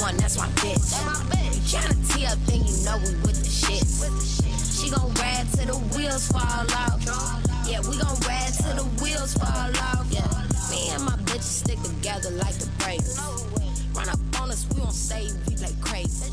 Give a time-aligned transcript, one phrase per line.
[0.00, 0.94] one, that's my bitch.
[1.66, 3.84] Tryna tee up, then you know we with the shit.
[4.62, 7.00] She gon' ride till the wheels fall off.
[7.66, 10.06] Yeah, we gon' ride till the wheels fall off.
[10.10, 10.26] Yeah,
[10.70, 12.66] me and my bitches stick together like the.
[13.96, 16.30] Run up on us, we won't save, we play crazy.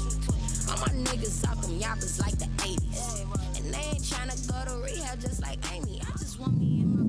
[0.70, 3.58] All my niggas off them yappers like the 80s.
[3.58, 6.02] And they ain't tryna go to rehab just like Amy.
[6.02, 7.04] I just want me and my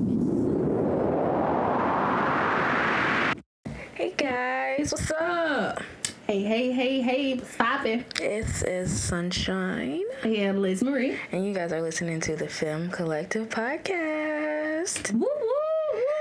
[3.35, 3.85] bitches.
[3.95, 5.83] Hey guys, what's up?
[6.27, 8.03] Hey, hey, hey, hey, what's poppin'?
[8.17, 11.19] This is Sunshine, I'm Liz Marie.
[11.31, 15.13] and you guys are listening to the Femme Collective podcast.
[15.13, 15.27] Woo, woo,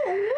[0.06, 0.30] woo,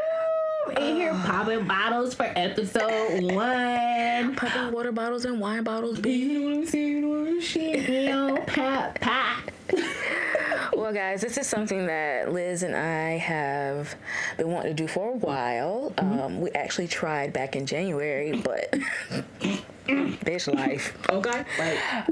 [0.67, 0.73] woo.
[0.75, 1.23] In here ah.
[1.25, 4.35] popping bottles for episode one.
[4.35, 6.15] Popping water bottles and wine bottles, bitch.
[6.15, 6.87] You know what I'm saying?
[6.87, 8.07] You know what I'm saying?
[8.07, 9.51] You pop, pop.
[10.85, 13.95] Well, guys, this is something that Liz and I have
[14.37, 15.91] been wanting to do for a while.
[15.97, 18.71] Um, we actually tried back in January, but
[19.87, 20.95] bitch life.
[21.09, 21.39] Okay.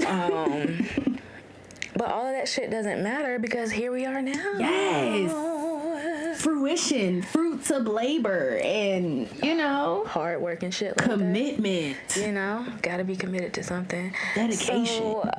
[0.08, 0.88] Um,
[1.96, 4.54] but all of that shit doesn't matter because here we are now.
[4.58, 6.42] Yes.
[6.42, 11.16] Fruition, fruits of labor, and, you know, Hard work and shit like that.
[11.16, 11.96] commitment.
[12.16, 14.12] You know, gotta be committed to something.
[14.34, 14.84] Dedication.
[14.84, 15.30] So,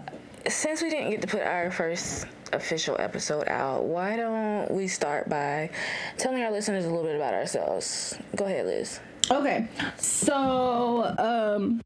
[0.48, 5.30] since we didn't get to put our first official episode out, why don't we start
[5.30, 5.70] by
[6.18, 8.18] telling our listeners a little bit about ourselves?
[8.36, 9.00] Go ahead, Liz.
[9.32, 11.82] Okay, so um,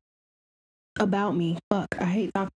[0.99, 1.57] about me.
[1.71, 2.51] Fuck, I hate talking.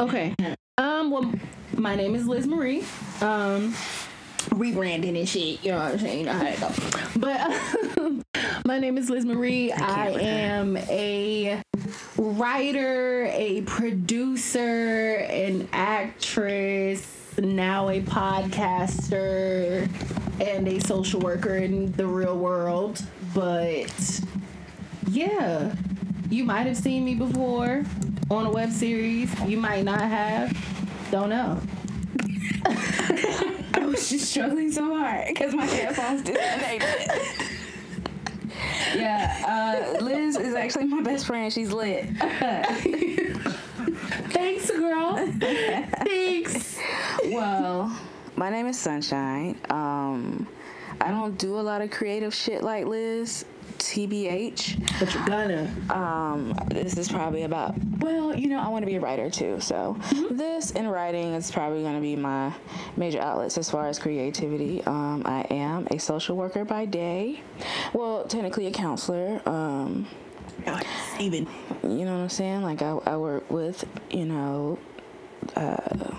[0.00, 0.34] Okay,
[0.78, 1.32] um, well,
[1.74, 2.84] my name is Liz Marie.
[3.20, 3.74] Um,
[4.50, 5.64] rebranding and shit.
[5.64, 6.20] You know what I'm saying?
[6.20, 6.70] You know how it go.
[7.16, 9.72] But my name is Liz Marie.
[9.72, 10.20] I, that.
[10.20, 11.62] am a
[12.16, 17.17] writer, a producer, an actress.
[17.38, 19.88] Now a podcaster
[20.40, 23.00] and a social worker in the real world.
[23.32, 24.20] But
[25.08, 25.72] yeah,
[26.30, 27.84] you might have seen me before
[28.30, 29.32] on a web series.
[29.42, 30.56] You might not have.
[31.12, 31.60] Don't know.
[33.74, 37.22] I was just struggling so hard because my headphones disconnected.
[38.96, 41.52] yeah, uh, Liz is actually my best friend.
[41.52, 42.06] She's lit.
[44.30, 45.16] Thanks, girl.
[45.38, 46.78] Thanks.
[47.26, 47.96] Well,
[48.36, 49.58] my name is Sunshine.
[49.70, 50.46] Um,
[51.00, 53.44] I don't do a lot of creative shit like Liz.
[53.78, 54.98] TBH.
[54.98, 55.74] But you're gonna.
[55.90, 59.60] Um, this is probably about, well, you know, I want to be a writer too.
[59.60, 59.96] So,
[60.30, 62.52] this and writing is probably going to be my
[62.96, 64.82] major outlets as far as creativity.
[64.84, 67.40] Um, I am a social worker by day.
[67.92, 69.40] Well, technically a counselor.
[69.46, 70.06] Um,
[71.20, 71.48] Even.
[71.82, 72.62] you know what I'm saying?
[72.62, 74.78] Like, I, I work with, you know,
[75.56, 76.14] uh,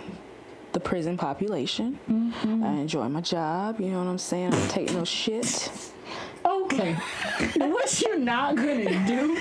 [0.73, 1.99] the prison population.
[2.63, 3.79] I enjoy my job.
[3.79, 4.53] You know what I'm saying?
[4.53, 5.71] I don't take no shit.
[6.45, 6.93] Okay.
[7.57, 9.37] what you're not gonna do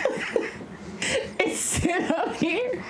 [1.45, 2.85] is sit up here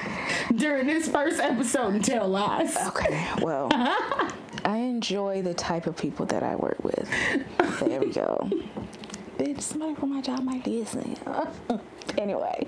[0.57, 2.77] during this first episode and tell lies.
[2.89, 3.69] Okay, well,
[4.65, 7.09] I enjoy the type of people that I work with.
[7.81, 8.51] There we go.
[9.39, 11.17] Bitch, somebody from my job might listen.
[12.19, 12.67] anyway,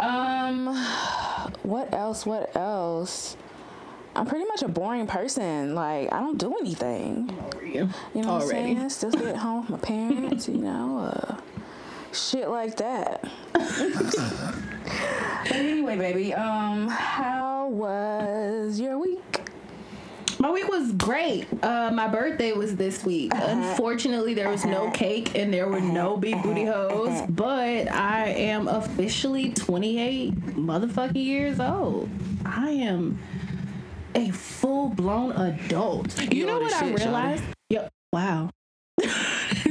[0.00, 0.66] um,
[1.62, 2.24] what else?
[2.24, 3.36] What else?
[4.16, 5.74] I'm pretty much a boring person.
[5.74, 7.36] Like, I don't do anything.
[7.62, 8.88] You You know what I'm saying?
[8.88, 11.36] Still stay at home with my parents, you know, uh,
[12.12, 13.28] shit like that.
[13.52, 19.17] but anyway, baby, um, how was your week?
[20.40, 21.46] My week was great.
[21.64, 23.34] Uh, my birthday was this week.
[23.34, 23.46] Uh-huh.
[23.48, 24.92] Unfortunately, there was no uh-huh.
[24.92, 26.16] cake and there were no uh-huh.
[26.16, 32.08] big booty hoes, but I am officially 28 motherfucking years old.
[32.46, 33.18] I am
[34.14, 36.20] a full blown adult.
[36.22, 37.04] You, You know old what I shit, shawty.
[37.04, 37.44] realized?
[37.70, 37.92] Yep.
[38.12, 38.50] Wow.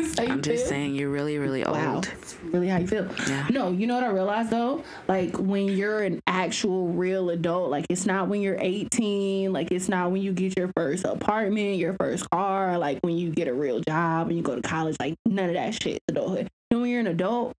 [0.18, 0.70] So you I'm just feel?
[0.70, 1.76] saying, you're really, really old.
[1.78, 3.08] Wow, that's really how you feel.
[3.28, 3.48] Yeah.
[3.52, 4.84] No, you know what I realized though?
[5.08, 9.90] Like when you're an actual real adult, like it's not when you're 18, like it's
[9.90, 13.54] not when you get your first apartment, your first car, like when you get a
[13.54, 16.48] real job and you go to college, like none of that shit is adulthood.
[16.72, 17.54] And when you're an adult,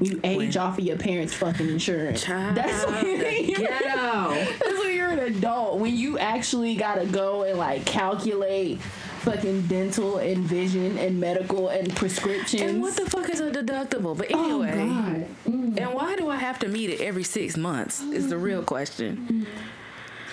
[0.00, 2.22] you age off of your parents' fucking insurance.
[2.24, 4.30] Child, That's when you're, ghetto.
[4.34, 5.78] that's when you're an adult.
[5.78, 8.78] When you actually gotta go and like calculate
[9.20, 12.62] fucking dental and vision and medical and prescriptions.
[12.62, 14.16] And what the fuck is a deductible?
[14.16, 15.52] But Oh, anyway, God.
[15.52, 15.78] Mm.
[15.80, 18.02] and why do I have to meet it every six months?
[18.02, 19.46] Is the real question.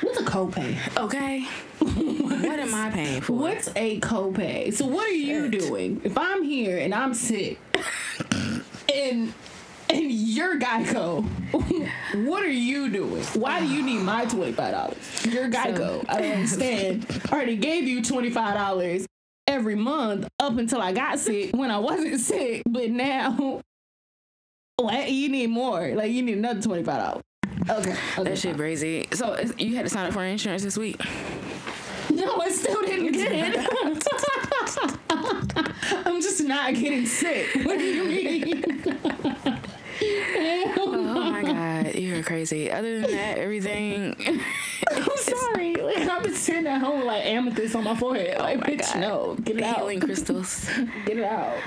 [0.01, 0.77] What's a copay?
[0.95, 1.41] Okay,
[1.79, 3.33] what am I paying for?
[3.33, 4.71] What's a copay?
[4.73, 6.01] So what are you doing?
[6.03, 7.59] If I'm here and I'm sick
[8.93, 9.33] and
[9.93, 11.23] and you're Geico,
[12.27, 13.23] what are you doing?
[13.35, 15.25] Why do you need my twenty five dollars?
[15.25, 16.05] You're Geico.
[16.09, 17.05] I don't understand.
[17.29, 19.05] I already gave you twenty five dollars
[19.47, 23.61] every month up until I got sick when I wasn't sick, but now
[24.77, 25.09] What?
[25.09, 25.89] You need more.
[25.95, 27.23] Like you need another twenty five dollars.
[27.69, 27.95] Okay.
[28.17, 28.23] okay.
[28.23, 29.07] That shit crazy.
[29.13, 31.01] So you had to sign up for insurance this week.
[32.11, 33.67] No, I still didn't get it.
[36.05, 37.47] I'm just not getting sick.
[37.65, 38.63] What do you mean?
[40.01, 41.41] Oh my
[41.83, 42.71] god, you're crazy.
[42.71, 44.15] Other than that, everything.
[44.91, 45.75] I'm sorry.
[45.75, 48.39] Like I've been sitting at home with like amethyst on my forehead.
[48.39, 48.99] Like, bitch, God.
[49.01, 49.77] no, get it out.
[49.77, 50.69] Healing crystals.
[51.05, 51.57] Get it out.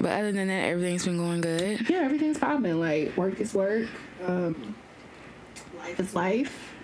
[0.00, 1.88] But other than that, everything's been going good.
[1.88, 2.80] Yeah, everything's popping.
[2.80, 3.88] Like work is work.
[4.24, 4.74] Um,
[5.78, 6.74] life is life.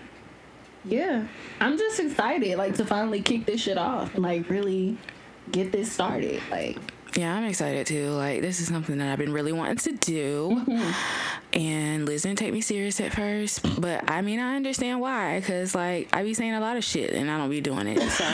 [0.84, 1.26] Yeah,
[1.60, 4.96] I'm just excited, like to finally kick this shit off and like really
[5.50, 6.40] get this started.
[6.50, 6.78] Like,
[7.16, 8.10] Yeah, I'm excited too.
[8.10, 10.50] Like this is something that I've been really wanting to do.
[10.50, 11.58] Mm-hmm.
[11.58, 15.74] And Liz didn't take me serious at first, but I mean I understand why, cause
[15.74, 18.02] like I be saying a lot of shit and I don't be doing it.
[18.10, 18.24] So,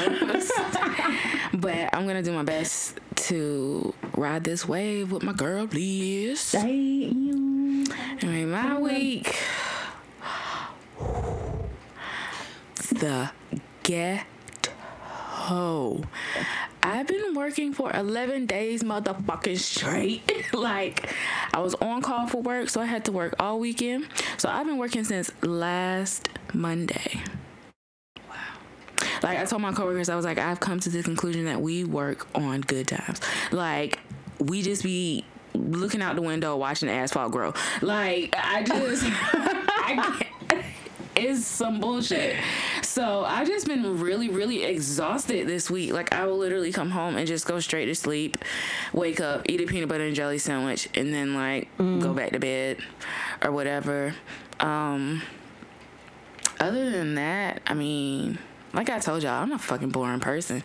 [1.59, 2.99] but I'm gonna do my best
[3.29, 6.51] to ride this wave with my girl Liz.
[6.51, 7.87] damn.
[8.21, 9.39] Anyway, my week.
[12.91, 13.31] The
[13.85, 14.25] ghetto.
[16.83, 20.23] I've been working for 11 days motherfucking straight.
[20.53, 21.15] like,
[21.55, 24.09] I was on call for work, so I had to work all weekend.
[24.37, 27.23] So I've been working since last Monday.
[28.29, 28.35] Wow.
[29.23, 31.85] Like I told my coworkers, I was like, I've come to the conclusion that we
[31.85, 33.21] work on good times.
[33.53, 34.01] Like
[34.41, 35.25] we just be
[35.55, 37.55] looking out the window watching the asphalt grow.
[37.81, 40.42] Like I just, I can't,
[41.15, 42.37] it's some bullshit.
[42.83, 45.93] So I've just been really, really exhausted this week.
[45.93, 48.39] Like I will literally come home and just go straight to sleep,
[48.93, 52.39] wake up, eat a peanut butter and jelly sandwich, and then like go back to
[52.39, 52.79] bed
[53.43, 54.15] or whatever.
[54.61, 55.23] Um,
[56.61, 58.39] other than that, I mean,
[58.73, 60.63] like I told y'all, I'm a fucking boring person.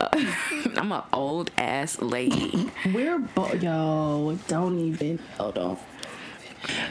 [0.00, 0.08] Uh,
[0.76, 2.70] I'm an old ass lady.
[2.94, 5.78] We're bo- yo, don't even hold on.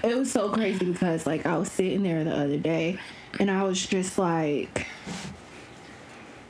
[0.04, 3.00] It was so crazy because like I was sitting there the other day
[3.40, 4.88] and I was just like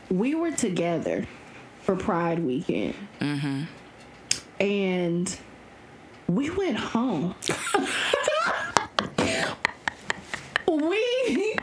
[0.09, 1.27] we were together
[1.81, 2.95] for Pride weekend.
[3.19, 3.63] Mm-hmm.
[4.59, 5.37] And
[6.27, 7.35] we went home.
[10.67, 11.55] we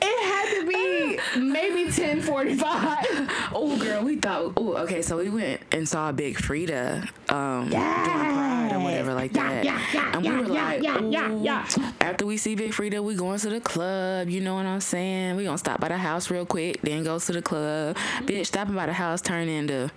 [0.00, 3.06] it had to be maybe 1045.
[3.52, 4.52] Oh, girl, we thought.
[4.56, 9.64] Oh, okay, so we went and saw Big Freedia um, Pride or whatever like that.
[9.64, 12.54] yeah, yeah, and we yeah, were yeah, like, yeah, yeah, "Ooh, yeah." after we see
[12.54, 14.28] Big Freedia, we going to the club.
[14.28, 15.36] You know what I'm saying?
[15.36, 17.96] We gonna stop by the house real quick, then go to the club.
[18.22, 19.90] Bitch, stopping by the house turned into,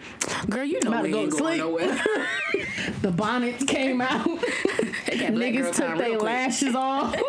[0.49, 2.01] girl, you know we go ain't going nowhere.
[3.01, 4.27] The bonnets came out.
[5.07, 7.15] They got black girl Niggas took their lashes off.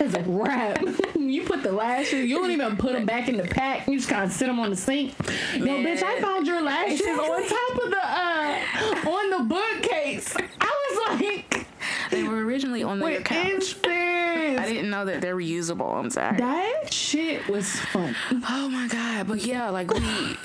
[0.00, 0.82] It's a wrap.
[1.16, 2.28] you put the lashes.
[2.28, 3.86] You don't even put them back in the pack.
[3.86, 5.14] You just kind of sit them on the sink.
[5.54, 5.84] Yo, Man.
[5.84, 10.34] bitch, I found your lashes on top of the uh on the bookcase.
[10.60, 11.66] I was like,
[12.10, 13.76] They were originally on their what couch.
[13.84, 15.94] I didn't know that they're reusable.
[15.94, 16.36] I'm sorry.
[16.36, 18.14] That shit was fun.
[18.48, 19.28] Oh my god!
[19.28, 20.36] But yeah, like we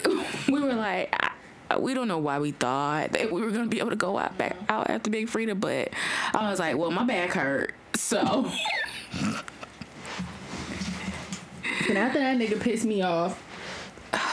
[0.49, 1.13] we were like.
[1.69, 4.17] I, we don't know why we thought that we were gonna be able to go
[4.17, 5.89] out back out after Big Freedia, but
[6.33, 8.49] I was like, well, my back hurt, so
[11.89, 13.41] And after that nigga pissed me off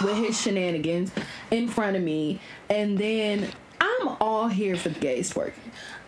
[0.03, 1.13] with his shenanigans
[1.51, 3.49] in front of me, and then
[4.25, 5.53] all here for the gays twerking.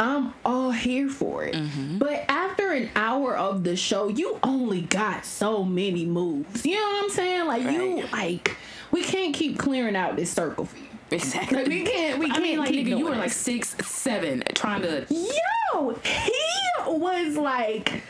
[0.00, 1.54] I'm all here for it.
[1.54, 1.98] Mm-hmm.
[1.98, 6.64] But after an hour of the show, you only got so many moves.
[6.64, 7.46] You know what I'm saying?
[7.46, 8.56] Like you like
[8.90, 10.84] we can't keep clearing out this circle for you.
[11.10, 11.58] exactly.
[11.58, 14.42] Like we can't we can't I mean, like keep nigga, you were like six, seven,
[14.54, 15.06] trying to.
[15.10, 16.32] Yo, he
[16.86, 18.02] was like,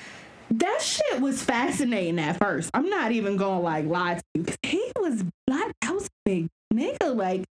[0.53, 2.71] that shit was fascinating at first.
[2.75, 4.47] I'm not even gonna like lie to you.
[4.63, 7.15] He was like, that was a big nigga.
[7.15, 7.45] Like,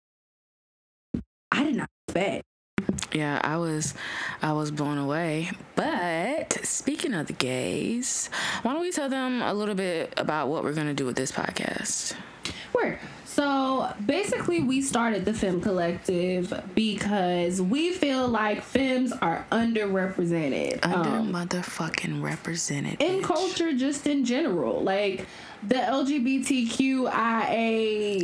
[2.15, 3.15] I did not expect.
[3.15, 3.93] Yeah, I was,
[4.41, 5.51] I was blown away.
[5.75, 8.29] But speaking of the gays,
[8.63, 11.31] why don't we tell them a little bit about what we're gonna do with this
[11.31, 12.15] podcast?
[12.73, 12.99] Word.
[13.25, 20.85] So basically, we started the Femme Collective because we feel like femmes are underrepresented.
[20.85, 23.23] Under um, motherfucking represented in bitch.
[23.23, 25.25] culture just in general like
[25.67, 27.11] the lgbtqia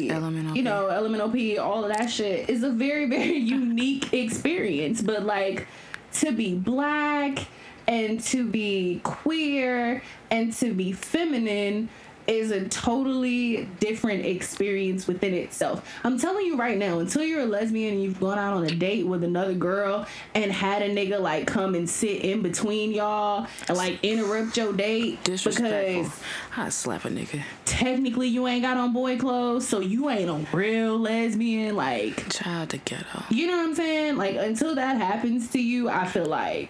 [0.10, 0.56] LMNOP.
[0.56, 5.68] you know lmnop all of that shit is a very very unique experience but like
[6.12, 7.48] to be black
[7.88, 11.90] and to be queer and to be feminine
[12.30, 15.84] is a totally different experience within itself.
[16.04, 18.70] I'm telling you right now, until you're a lesbian and you've gone out on a
[18.76, 20.06] date with another girl
[20.36, 24.72] and had a nigga like come and sit in between y'all and like interrupt your
[24.74, 26.04] date Disrespectful.
[26.04, 26.20] because
[26.56, 27.42] I slap a nigga.
[27.66, 31.76] technically you ain't got on boy clothes, so you ain't a real lesbian.
[31.76, 33.24] Like, Child to ghetto.
[33.30, 34.18] you know what I'm saying?
[34.18, 36.70] Like, until that happens to you, I feel like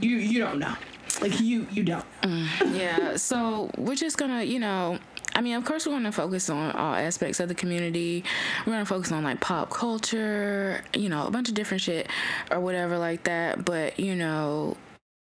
[0.00, 0.74] you you don't know.
[1.20, 2.04] Like you you don't.
[2.22, 4.98] Mm, yeah, so we're just gonna, you know,
[5.34, 8.24] I mean, of course, we're gonna focus on all aspects of the community.
[8.66, 12.08] We're gonna focus on like pop culture, you know, a bunch of different shit
[12.50, 13.64] or whatever like that.
[13.64, 14.76] But you know,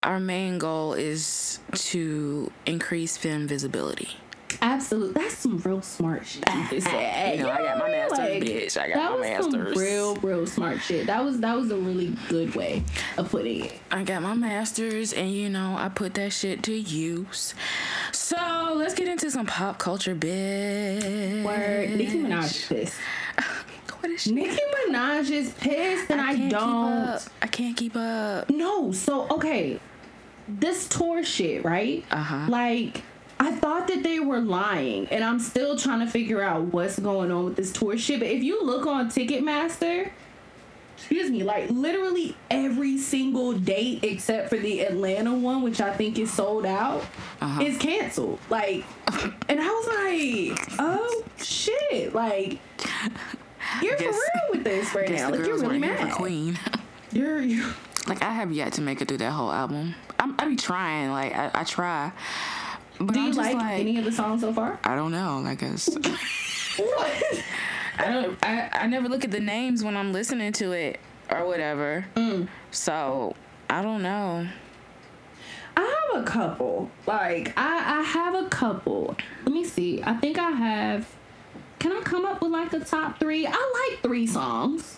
[0.04, 4.10] our main goal is to increase femme visibility.
[4.62, 6.44] Absolutely, that's some real smart shit.
[6.72, 7.38] You said.
[7.38, 8.78] You know, I got my master's, Like, bitch.
[8.82, 9.52] I got that my was master's.
[9.74, 11.08] some real, real smart shit.
[11.08, 12.84] That was that was a really good way
[13.18, 13.80] of putting it.
[13.92, 17.54] I got my master's, and you know, I put that shit to use.
[18.12, 21.44] So let's get into some pop culture bitch.
[21.44, 22.96] Word, Nicki Minaj is pissed.
[24.02, 24.34] What is she?
[24.34, 27.28] Nicki Minaj is pissed, and I, can't don't.
[27.42, 28.50] I can't keep up.
[28.52, 29.80] No, so okay,
[30.48, 32.06] this tour shit, right?
[32.12, 32.46] Uh-huh.
[32.48, 33.02] Like,
[33.40, 37.32] I thought that they were lying, and I'm still trying to figure out what's going
[37.32, 38.20] on with this tour shit.
[38.20, 40.10] But if you look on Ticketmaster,
[40.98, 46.18] excuse me, like literally every single date except for the Atlanta one, which I think
[46.18, 47.04] is sold out,
[47.42, 47.62] Uh-huh.
[47.62, 48.40] is canceled.
[48.50, 48.86] Like,
[49.50, 49.88] and I was
[50.58, 52.60] like, oh shit, like.
[53.82, 54.14] You're for real
[54.52, 55.30] with this right now.
[55.32, 56.12] Like you're really mad.
[56.14, 56.58] Queen.
[57.12, 57.66] You're, you're
[58.08, 59.96] like I have yet to make it through that whole album.
[60.20, 61.12] I'm, I be trying.
[61.12, 62.12] Like I, I try.
[63.00, 64.80] But Do I'm you like, like, any of the songs so far?
[64.84, 65.42] I don't know.
[65.44, 65.88] Like it's,
[66.78, 67.44] What?
[67.98, 68.38] I don't.
[68.46, 71.00] I, I never look at the names when I'm listening to it
[71.30, 72.06] or whatever.
[72.16, 72.48] Mm.
[72.72, 73.36] So
[73.70, 74.48] I don't know.
[75.78, 75.82] I
[76.14, 76.90] have a couple.
[77.06, 79.16] Like I, I have a couple.
[79.46, 80.02] Let me see.
[80.04, 81.08] I think I have.
[81.80, 83.46] Can I come up with like a top three?
[83.48, 84.98] I like three songs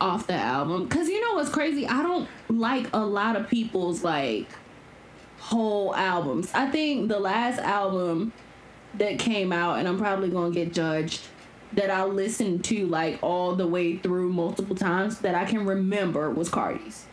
[0.00, 0.88] off the album.
[0.88, 1.86] Cause you know what's crazy?
[1.86, 4.48] I don't like a lot of people's like
[5.40, 6.50] whole albums.
[6.54, 8.32] I think the last album
[8.94, 11.22] that came out, and I'm probably gonna get judged,
[11.72, 16.30] that I listened to like all the way through multiple times that I can remember
[16.30, 17.06] was Cardi's.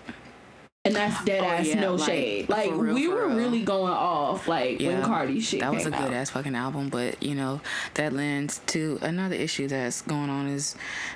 [0.88, 2.50] And that's dead Oh, ass yeah, no like, shade.
[2.50, 3.38] Like real, we were real.
[3.38, 6.14] really going off like when Cardi shit That was a good out.
[6.14, 7.62] ass fucking album, but you know
[7.96, 10.76] that lends to another issue that's going on is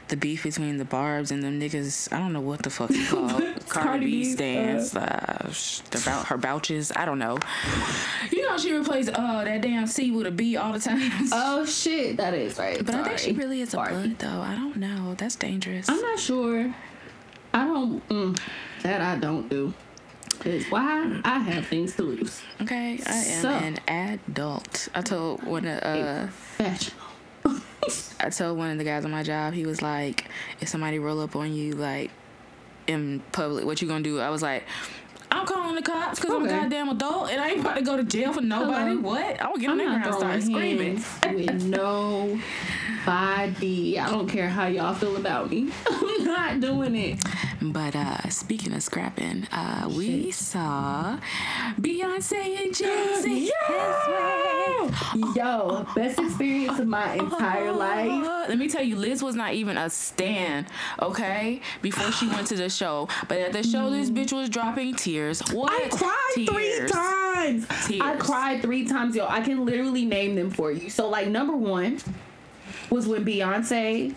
[0.10, 2.12] the beef between the Barb's and them niggas.
[2.14, 4.96] I don't know what the fuck you call Cardi, Cardi B stands.
[4.96, 6.92] Uh, sh- about her bouches.
[6.96, 7.38] I don't know.
[8.32, 11.02] You know she replays uh that damn C with a B all the time.
[11.34, 12.84] Oh shit, that is right.
[12.86, 13.92] but I think she really is a Sorry.
[13.94, 14.42] blood though.
[14.42, 15.16] I don't know.
[15.18, 15.88] That's dangerous.
[15.90, 16.74] I'm not sure.
[17.54, 18.08] I don't.
[18.10, 18.40] Mm,
[18.84, 19.74] that I don't do.
[20.40, 21.22] Cause why?
[21.24, 22.42] I have things to lose.
[22.62, 24.88] Okay, I am So- an adult.
[24.96, 26.28] I told one of uh.
[28.20, 30.26] I told one of the guys on my job, he was like,
[30.60, 32.12] if somebody roll up on you like
[32.88, 34.20] in public, what you gonna do?
[34.20, 34.64] I was like,
[35.32, 37.98] I'm calling the cops because I'm a goddamn adult and I ain't about to go
[37.98, 38.92] to jail for nobody.
[38.92, 39.02] Hello.
[39.02, 39.42] What?
[39.42, 41.04] I'm gonna get I'm on the ground and start screaming.
[41.36, 42.40] with no
[43.06, 43.98] body.
[44.00, 45.72] I don't care how y'all feel about me.
[45.90, 47.20] I'm not doing it.
[47.62, 51.20] But uh speaking of scrapping, uh we saw
[51.80, 53.52] Beyonce and Jay Z.
[55.36, 58.10] Yo, best experience of my entire life.
[58.50, 60.66] Let me tell you, Liz was not even a stan,
[61.02, 61.62] okay?
[61.82, 63.08] Before she went to the show.
[63.28, 65.42] But at the show, this bitch was dropping tears.
[65.52, 65.72] What?
[65.72, 67.68] I cried three times.
[67.86, 68.02] Tears.
[68.02, 68.02] times.
[68.02, 69.28] I cried three times, yo.
[69.28, 70.90] I can literally name them for you.
[70.90, 72.00] So, like, number one
[72.90, 74.16] was when Beyonce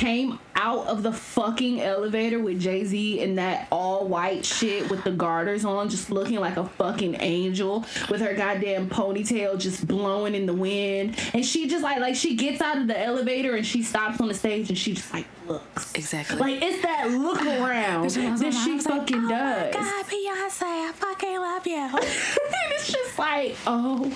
[0.00, 5.04] came out of the fucking elevator with Jay Z in that all white shit with
[5.04, 10.34] the garters on, just looking like a fucking angel with her goddamn ponytail just blowing
[10.34, 11.18] in the wind.
[11.34, 14.28] And she just like, like, she gets out of the elevator and she stops on
[14.28, 15.92] the stage and she just like looks.
[15.92, 16.38] Exactly.
[16.38, 19.74] Like, it's that look around that she fucking oh does.
[19.74, 21.74] God, Beyonce, I fucking love you.
[21.76, 24.10] and it's just like, oh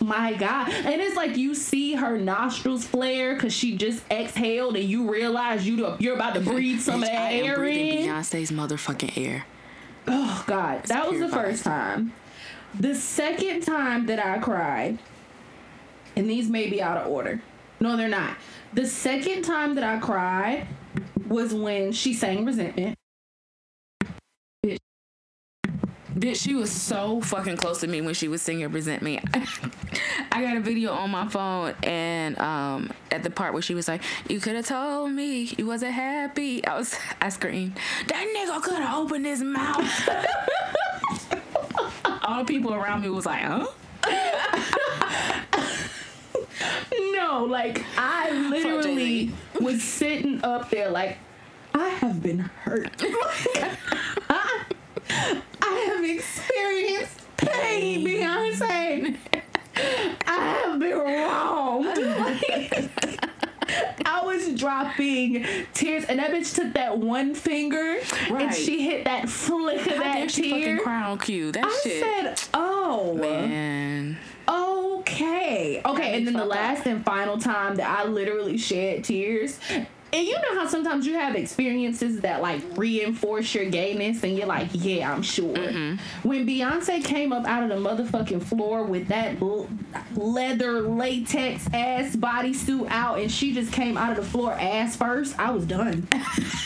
[0.00, 0.70] my god.
[0.70, 5.66] And it's like you see her nostrils flare because she just exhaled, and you realize
[5.66, 8.08] you you're about to breathe some of that air in.
[8.08, 9.46] Beyonce's motherfucking air.
[10.06, 12.12] Oh god, that was the first time.
[12.78, 14.98] The second time that I cried,
[16.16, 17.40] and these may be out of order.
[17.80, 18.36] No, they're not.
[18.72, 20.66] The second time that I cried
[21.28, 22.96] was when she sang Resentment.
[26.18, 29.20] Bitch, she was so fucking close to me when she was singing "Resent Me."
[30.32, 33.86] I got a video on my phone, and um, at the part where she was
[33.86, 38.60] like, "You could have told me you wasn't happy," I was, I screamed, "That nigga
[38.62, 40.08] could have opened his mouth."
[42.24, 43.68] All the people around me was like, "Huh?"
[47.12, 51.18] No, like I literally was sitting up there like
[51.74, 52.90] I have been hurt.
[55.10, 59.16] I, I have experienced pain, Beyonce.
[60.26, 61.86] I have been wronged.
[64.06, 66.04] I was dropping tears.
[66.06, 67.96] and that bitch took that one finger
[68.30, 70.60] and she hit that flick of How dare that she tear.
[70.60, 71.52] fucking cry on cue?
[71.52, 72.02] That I shit.
[72.38, 74.16] said, oh, Man.
[74.48, 75.82] okay.
[75.84, 76.56] Okay, and then the fuck up.
[76.56, 79.58] last and final time that I literally shed tears.
[80.12, 84.46] And you know how sometimes you have experiences that like reinforce your gayness, and you're
[84.46, 85.54] like, yeah, I'm sure.
[85.54, 86.28] Mm-hmm.
[86.28, 89.68] When Beyonce came up out of the motherfucking floor with that l-
[90.14, 95.38] leather latex ass bodysuit out, and she just came out of the floor ass first,
[95.38, 96.08] I was done.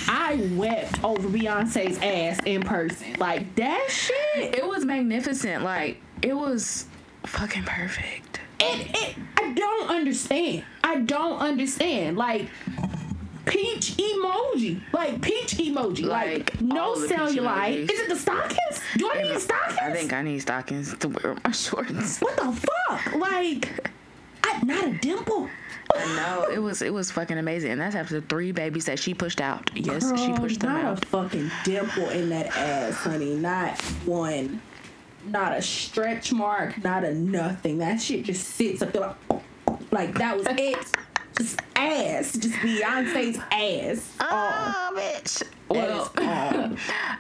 [0.09, 3.15] I wept over Beyonce's ass in person.
[3.19, 4.55] Like that shit.
[4.55, 5.65] It was magnificent.
[5.65, 6.87] Like, it was
[7.25, 8.41] fucking perfect.
[8.61, 10.65] it, it I don't understand.
[10.85, 12.17] I don't understand.
[12.17, 12.49] Like
[13.47, 14.81] peach emoji.
[14.93, 16.05] Like peach emoji.
[16.05, 17.91] Like, Like, no all the peach cellulite.
[17.91, 18.81] Is it the stockings?
[18.97, 19.79] Do I need stockings?
[19.83, 22.21] I think I need stockings to wear my shorts.
[22.21, 23.15] what the fuck?
[23.17, 23.91] Like
[24.45, 25.49] I, not a dimple.
[26.17, 29.41] No, it was it was fucking amazing, and that's after three babies that she pushed
[29.43, 29.71] out.
[29.75, 31.03] Yes, she pushed them not out.
[31.05, 33.35] a fucking dimple in that ass, honey.
[33.35, 34.63] Not one.
[35.27, 36.83] Not a stretch mark.
[36.83, 37.79] Not a nothing.
[37.79, 40.77] That shit just sits up there like, like that was it.
[41.37, 42.33] Just ass.
[42.37, 44.17] Just Beyonce's ass.
[44.21, 44.29] Oh.
[44.31, 45.43] Oh, bitch.
[45.69, 46.13] Well,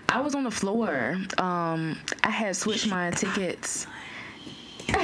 [0.09, 1.16] I was on the floor.
[1.38, 3.87] Um, I had switched my tickets.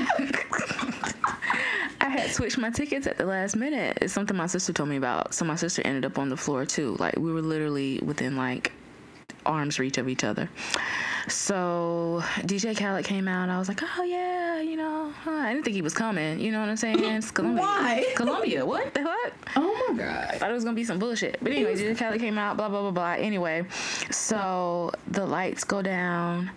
[2.01, 3.99] I had switched my tickets at the last minute.
[4.03, 5.35] It's something my sister told me about.
[5.35, 6.97] So my sister ended up on the floor too.
[6.99, 8.73] Like we were literally within like
[9.49, 10.49] arm's reach of each other.
[11.27, 13.49] So DJ Khaled came out.
[13.49, 16.39] I was like, oh yeah, you know, huh, I didn't think he was coming.
[16.39, 17.03] You know what I'm saying?
[17.03, 17.63] It's Colombia.
[17.63, 18.05] Why?
[18.15, 18.65] Columbia.
[18.65, 19.33] What the fuck?
[19.57, 20.29] Oh my god.
[20.31, 21.39] I thought it was gonna be some bullshit.
[21.43, 23.13] But anyway, DJ Khaled came out, blah blah blah blah.
[23.13, 23.65] Anyway,
[24.11, 26.51] so the lights go down,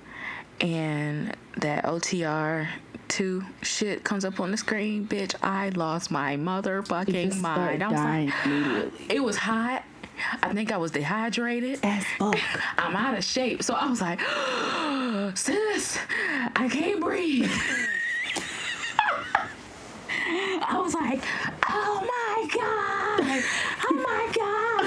[0.59, 2.67] and that OTR
[3.07, 5.05] two shit comes up on the screen.
[5.05, 7.83] Bitch, I lost my motherfucking mind.
[7.83, 7.99] I was
[8.33, 9.15] like, immediately.
[9.15, 9.83] it was hot.
[10.43, 11.79] I think I was dehydrated.
[11.83, 12.37] As fuck.
[12.77, 13.63] I'm out of shape.
[13.63, 14.19] So I was like,
[15.37, 15.97] sis,
[16.55, 17.51] I can't breathe.
[20.63, 21.21] I was like,
[21.69, 23.43] oh my God.
[23.83, 24.81] Oh my God.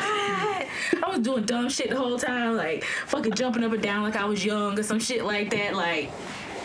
[1.03, 4.16] I was doing dumb shit the whole time, like fucking jumping up and down like
[4.16, 5.75] I was young or some shit like that.
[5.75, 6.11] Like,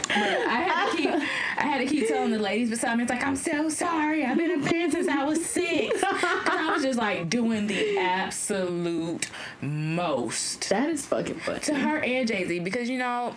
[0.09, 3.11] but I had to keep, I had to keep telling the ladies beside me, it's
[3.11, 4.25] like, I'm so sorry.
[4.25, 6.01] I've been a fan since I was six.
[6.03, 9.29] I was just like doing the absolute
[9.61, 11.59] most That is fucking funny.
[11.59, 13.35] to her and Jay Z because you know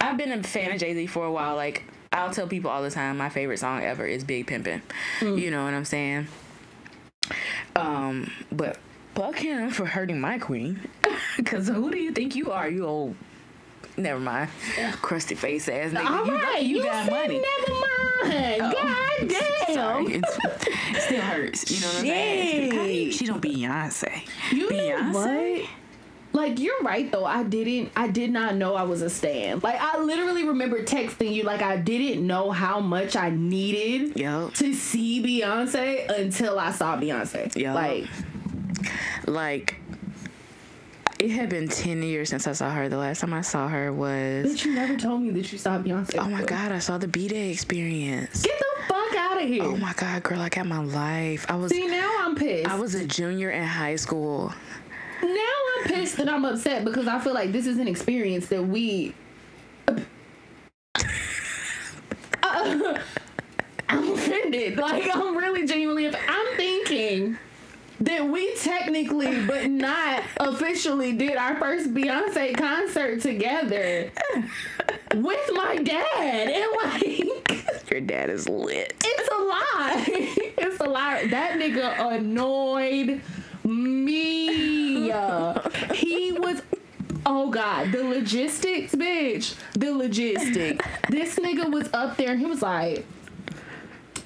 [0.00, 1.56] I've been a fan of Jay Z for a while.
[1.56, 1.82] Like
[2.12, 4.82] I'll tell people all the time, my favorite song ever is Big Pimpin'.
[5.20, 6.28] You know what I'm saying?
[7.74, 8.78] Um, but
[9.14, 10.80] fuck him for hurting my queen.
[11.44, 13.16] Cause who do you think you are, you old?
[13.98, 14.50] Never mind,
[15.02, 16.10] crusty face ass nigga.
[16.10, 17.40] All you right, you, you got money.
[17.40, 18.62] Never mind.
[18.62, 18.72] Oh.
[18.72, 19.28] God
[19.66, 19.74] damn.
[19.74, 21.70] Sorry, it's, it still hurts.
[21.70, 22.70] You know what I'm saying?
[22.72, 23.18] How do you- Shit.
[23.18, 24.22] She don't Beyonce.
[24.52, 25.12] You Beyonce?
[25.12, 25.68] know what?
[26.32, 27.24] Like you're right though.
[27.24, 27.90] I didn't.
[27.96, 29.60] I did not know I was a stan.
[29.60, 31.44] Like I literally remember texting you.
[31.44, 34.52] Like I didn't know how much I needed Yup.
[34.54, 37.56] to see Beyonce until I saw Beyonce.
[37.56, 37.74] Yup.
[37.74, 38.06] Like
[39.26, 39.76] like
[41.18, 42.88] it had been 10 years since I saw her.
[42.88, 45.78] The last time I saw her was bitch, you never told me that you saw
[45.78, 46.16] Beyonce.
[46.18, 46.46] oh my before.
[46.46, 48.42] god, I saw the B Day experience.
[48.42, 49.64] Get the fuck out of here.
[49.64, 51.46] Oh my god, girl, I got my life.
[51.48, 52.68] I was See now I'm pissed.
[52.68, 54.52] I was a junior in high school.
[55.22, 55.28] now
[55.78, 59.14] I'm pissed that I'm upset because I feel like this is an experience that we.
[62.42, 62.98] Uh,
[63.88, 64.76] I'm offended.
[64.76, 66.06] Like I'm really genuinely.
[66.06, 66.28] Offended.
[66.30, 67.38] I'm thinking
[68.06, 74.10] that we technically, but not officially, did our first Beyonce concert together
[75.14, 77.90] with my dad, and like.
[77.90, 78.94] Your dad is lit.
[79.04, 80.04] It's a lie.
[80.58, 81.26] it's a lie.
[81.28, 83.20] That nigga annoyed
[83.64, 85.08] me.
[85.94, 86.62] he was.
[87.24, 89.56] Oh God, the logistics, bitch.
[89.72, 90.86] The logistics.
[91.08, 93.04] This nigga was up there and he was like,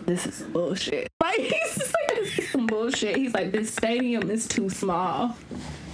[0.07, 4.31] "This is bullshit." Like he's just like, "This is some bullshit." He's like, "This stadium
[4.31, 5.37] is too small."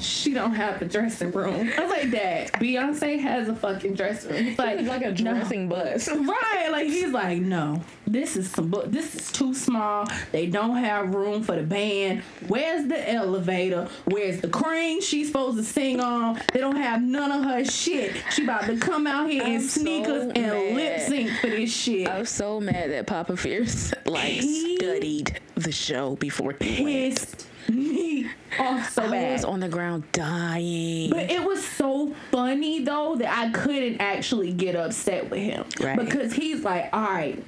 [0.01, 1.71] She don't have a dressing room.
[1.77, 4.45] I was like, Dad, Beyonce has a fucking dressing room.
[4.45, 6.09] He's like, like a "No." dressing bus.
[6.17, 10.07] Right, like he's like, no, this is some, bu- this is too small.
[10.33, 12.23] They don't have room for the band.
[12.49, 13.89] Where's the elevator?
[14.05, 16.41] Where's the crane she's supposed to sing on?
[16.53, 18.17] They don't have none of her shit.
[18.33, 21.73] She about to come out here in I'm so sneakers and lip sync for this
[21.73, 22.09] shit.
[22.09, 27.47] I was so mad that Papa Fierce like He- studied the show before he went.
[27.69, 28.27] Me
[28.59, 29.33] off so I bad.
[29.33, 31.11] was on the ground dying.
[31.11, 35.99] But it was so funny though that I couldn't actually get upset with him Right.
[35.99, 37.43] because he's like, all right.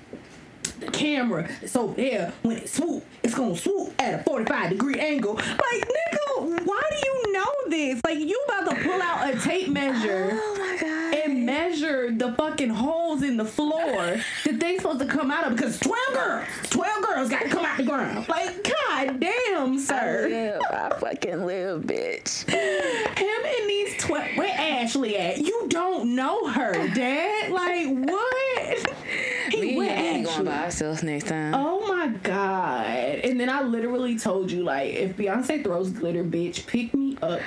[0.80, 2.32] The camera is over there.
[2.42, 5.34] When it swoop, it's gonna swoop at a 45 degree angle.
[5.34, 5.44] Like,
[5.88, 8.00] nigga, why do you know this?
[8.04, 11.14] Like, you about to pull out a tape measure Oh my god.
[11.14, 15.56] and measure the fucking holes in the floor that they supposed to come out of
[15.56, 18.28] because 12 girls, 12 girls got to come out the ground.
[18.28, 20.28] Like, god damn, I sir.
[20.30, 20.60] live.
[20.70, 20.88] I
[21.28, 22.48] fucking live, bitch.
[22.48, 25.38] Him and these 12, where Ashley at?
[25.38, 27.52] You don't know her, dad.
[27.52, 28.96] Like, what?
[29.50, 31.54] He Me and going by ourselves next time.
[31.54, 32.86] Oh my god.
[32.86, 37.40] And then I literally told you, like, if Beyonce throws glitter, bitch, pick me up.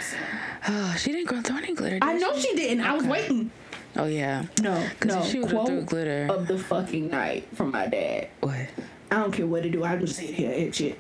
[0.68, 2.00] Oh, she didn't go throw any glitter.
[2.02, 2.82] I know she didn't.
[2.84, 3.52] I was waiting.
[3.98, 4.46] Oh yeah.
[4.62, 5.22] No, no.
[5.24, 8.30] she would've quote threw glitter- of the fucking night from my dad.
[8.40, 8.68] What?
[9.12, 9.84] I don't care what to do.
[9.84, 10.98] I just sit here and shit.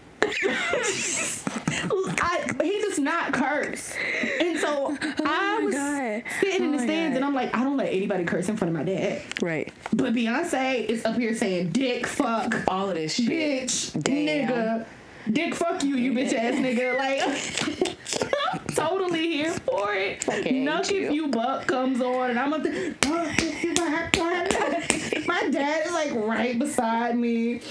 [2.23, 3.93] I, he does not curse,
[4.39, 6.23] and so oh I was God.
[6.39, 7.15] sitting in Oh the stands, God.
[7.17, 9.21] and I'm like, I don't let anybody curse in front of my dad.
[9.41, 9.71] Right.
[9.93, 13.27] But Beyonce is up here saying dick, fuck, All of this shit.
[13.27, 14.47] bitch, Damn.
[14.47, 14.86] nigga,
[15.31, 16.97] dick, fuck you, you bitch ass nigga.
[16.97, 17.97] Like,
[18.53, 20.23] I'm totally here for it.
[20.23, 21.27] Fucking Nuck if you.
[21.29, 22.91] buck comes on, and I'm up there.
[22.93, 27.62] "Nuck if you buck comes." My dad is like right beside me.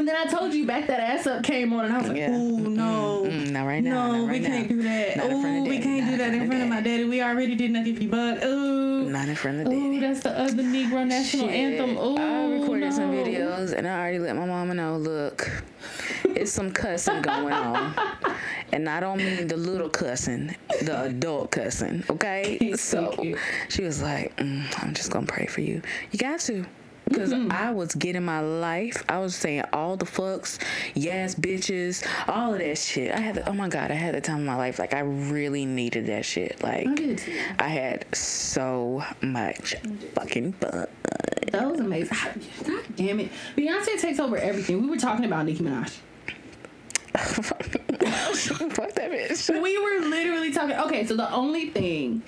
[0.00, 2.16] And then I told you back that ass up came on, and I was like,
[2.16, 2.30] Yeah.
[2.34, 4.12] "Ooh, no, Mm, not right now.
[4.12, 5.16] no, not right we can't do that.
[5.18, 7.04] Not Ooh, we can't not do that in front of my daddy.
[7.04, 8.42] We already did nothing if you buck.
[8.42, 9.76] Ooh, Not in front of daddy.
[9.76, 11.54] ooh, that's the other Negro national Shit.
[11.54, 11.98] anthem.
[11.98, 14.96] Ooh, I recorded some videos and I already let my mama know.
[14.96, 15.50] Look,
[16.24, 17.94] it's some cussing going on,
[18.72, 22.04] and I don't mean the little cussing, the adult cussing.
[22.08, 23.12] Okay, so
[23.68, 25.82] she was like, mm, "I'm just gonna pray for you.
[26.10, 26.64] You got to."
[27.12, 27.52] Cause Mm-hmm.
[27.52, 29.04] I was getting my life.
[29.08, 30.58] I was saying all the fucks,
[30.94, 33.12] yes, bitches, all of that shit.
[33.12, 34.78] I had, the, oh my god, I had the time of my life.
[34.78, 36.62] Like I really needed that shit.
[36.62, 37.16] Like I.
[37.58, 39.74] I had so much
[40.14, 40.86] fucking fun.
[41.52, 42.16] That was amazing.
[42.64, 43.30] God damn it.
[43.56, 44.82] Beyonce takes over everything.
[44.82, 45.96] We were talking about Nicki Minaj.
[47.16, 47.58] Fuck
[48.94, 49.62] that bitch.
[49.62, 50.76] We were literally talking.
[50.76, 52.22] Okay, so the only thing,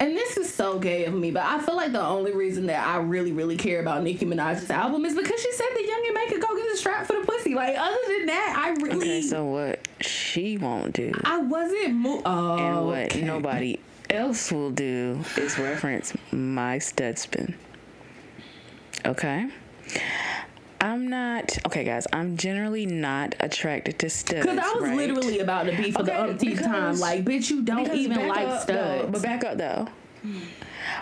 [0.00, 2.86] and this is so gay of me, but I feel like the only reason that
[2.86, 6.30] I really, really care about Nicki Minaj's album is because she said that Young M.A
[6.30, 7.54] could go get a strap for the pussy.
[7.54, 8.96] Like, other than that, I really.
[8.96, 12.22] Okay, so what she won't do I wasn't moved.
[12.24, 13.20] Oh, and what okay.
[13.20, 17.54] nobody else will do is reference my studspin.
[19.04, 19.48] Okay?
[20.80, 24.46] I'm not okay guys, I'm generally not attracted to studs.
[24.46, 24.96] Because I was right?
[24.96, 26.98] literally about to be for the Okay, umpteenth time.
[26.98, 29.10] Like, bitch, you don't even like up, though, studs.
[29.12, 29.88] but back up though.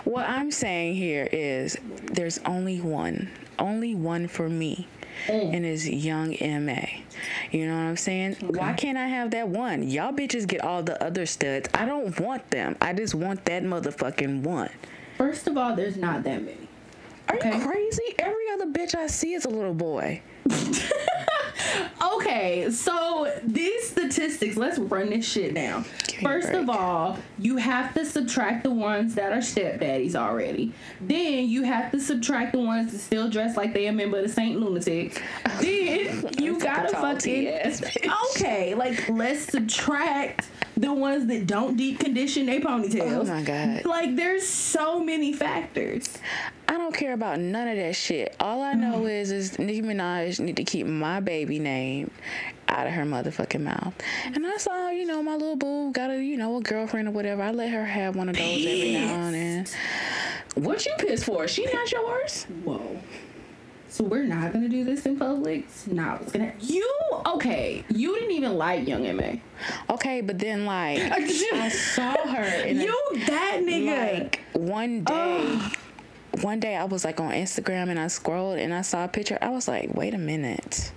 [0.03, 1.77] What I'm saying here is
[2.11, 3.29] there's only one.
[3.57, 4.87] Only one for me.
[5.27, 5.53] Mm.
[5.55, 6.29] And it's young
[6.65, 6.85] MA.
[7.51, 8.35] You know what I'm saying?
[8.39, 9.83] Why can't I have that one?
[9.83, 11.67] Y'all bitches get all the other studs.
[11.73, 12.77] I don't want them.
[12.79, 14.69] I just want that motherfucking one.
[15.17, 16.68] First of all, there's not that many.
[17.29, 17.57] Are Okay.
[17.57, 18.15] you crazy?
[18.19, 20.21] Every other bitch I see is a little boy.
[22.15, 25.85] Okay, so these statistics, let's run this shit down.
[26.07, 30.15] Give me a First of all, you have to subtract the ones that are stepdaddies
[30.15, 30.71] already.
[31.01, 34.23] Then you have to subtract the ones that still dress like they a member of
[34.23, 35.19] the Saint Lunatics.
[35.59, 37.47] Then you gotta fucking
[38.35, 38.73] okay.
[38.75, 40.47] Like let's subtract
[40.79, 43.21] the ones that don't deep condition their ponytails.
[43.21, 43.85] Oh my God.
[43.85, 46.07] Like there's so many factors.
[46.69, 48.35] I don't care about none of that shit.
[48.39, 49.11] All I know Mm.
[49.21, 52.11] is is Nicki Minaj need to keep my baby name
[52.69, 53.93] out of her motherfucking mouth.
[54.25, 57.11] And I saw, you know, my little boo got a, you know, a girlfriend or
[57.11, 57.41] whatever.
[57.41, 59.65] I let her have one of those every now and then.
[60.63, 61.47] What you pissed for?
[61.47, 62.45] She not yours?
[62.63, 62.99] Whoa.
[63.91, 65.65] So we're not gonna do this in public.
[65.87, 66.53] No, it's gonna.
[66.59, 66.87] You
[67.25, 67.83] okay?
[67.89, 69.41] You didn't even like Young M.A.
[69.89, 72.95] Okay, but then like I saw her in a- You
[73.27, 74.19] that nigga.
[74.19, 75.59] like one day
[76.41, 79.39] one day I was like on Instagram and I scrolled and I saw a picture.
[79.41, 80.91] I was like, wait a minute.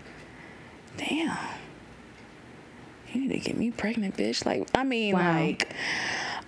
[0.99, 1.37] Damn.
[3.13, 4.45] You need to get me pregnant, bitch.
[4.47, 5.33] Like, I mean, Wow.
[5.41, 5.73] like,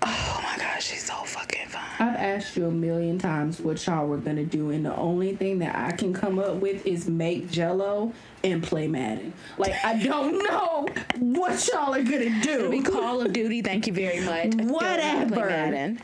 [0.07, 1.83] oh my gosh, she's so fucking fine.
[1.99, 5.59] I've asked you a million times what y'all were gonna do, and the only thing
[5.61, 8.13] that I can come up with is make Jello
[8.43, 9.33] and play Madden.
[9.59, 10.87] Like I don't know
[11.19, 12.69] what y'all are gonna do.
[12.71, 14.55] We Call of Duty, thank you very much.
[14.69, 15.47] Whatever.
[15.47, 16.01] Madden.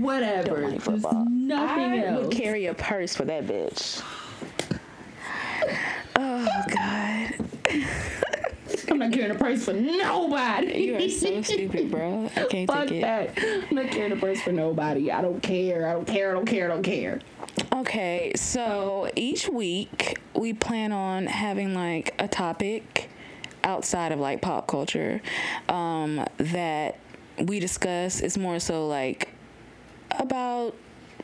[0.00, 0.60] Whatever.
[0.60, 1.24] Don't like football.
[1.28, 2.26] nothing I else.
[2.26, 4.02] would carry a purse for that bitch.
[6.16, 7.34] Oh God.
[8.90, 10.78] I'm not carrying a purse for nobody.
[10.84, 12.30] You are so stupid, bro.
[12.36, 13.00] I can't Fuck take it.
[13.02, 13.38] that.
[13.70, 15.10] I'm not carrying a purse for nobody.
[15.10, 15.88] I don't care.
[15.88, 16.30] I don't care.
[16.30, 16.64] I don't care.
[16.66, 17.20] I don't care.
[17.72, 23.08] Okay, so each week we plan on having like a topic
[23.62, 25.20] outside of like pop culture
[25.68, 26.98] um, that
[27.38, 28.20] we discuss.
[28.20, 29.30] It's more so like
[30.10, 30.74] about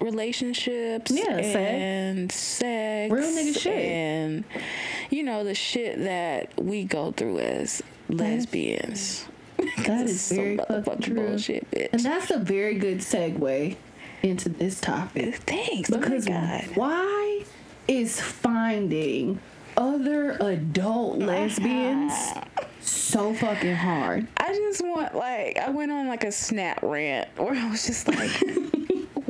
[0.01, 3.75] relationships Yeah, and sex, Real nigga shit.
[3.77, 4.45] and
[5.11, 9.27] you know the shit that we go through as lesbians.
[9.85, 11.15] That is So very fucking motherfucking true.
[11.29, 11.89] bullshit, bitch.
[11.93, 13.77] And that's a very good segue
[14.23, 15.35] into this topic.
[15.35, 15.91] Uh, thanks.
[15.91, 16.77] Because oh my God.
[16.77, 17.45] why
[17.89, 19.41] is finding
[19.77, 22.13] other adult lesbians
[22.81, 24.27] so fucking hard?
[24.37, 28.09] I just want like I went on like a snap rant where I was just
[28.09, 28.31] like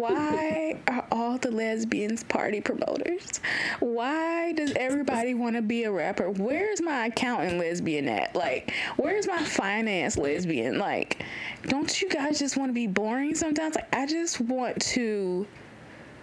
[0.01, 3.41] why are all the lesbians party promoters?
[3.81, 6.31] Why does everybody want to be a rapper?
[6.31, 8.35] Where's my accountant lesbian at?
[8.35, 10.79] Like, where's my finance lesbian?
[10.79, 11.23] Like,
[11.65, 13.75] don't you guys just want to be boring sometimes?
[13.75, 15.47] Like, I just want to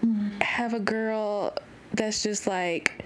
[0.03, 0.41] mm-hmm.
[0.41, 1.53] have a girl
[1.93, 3.03] that's just like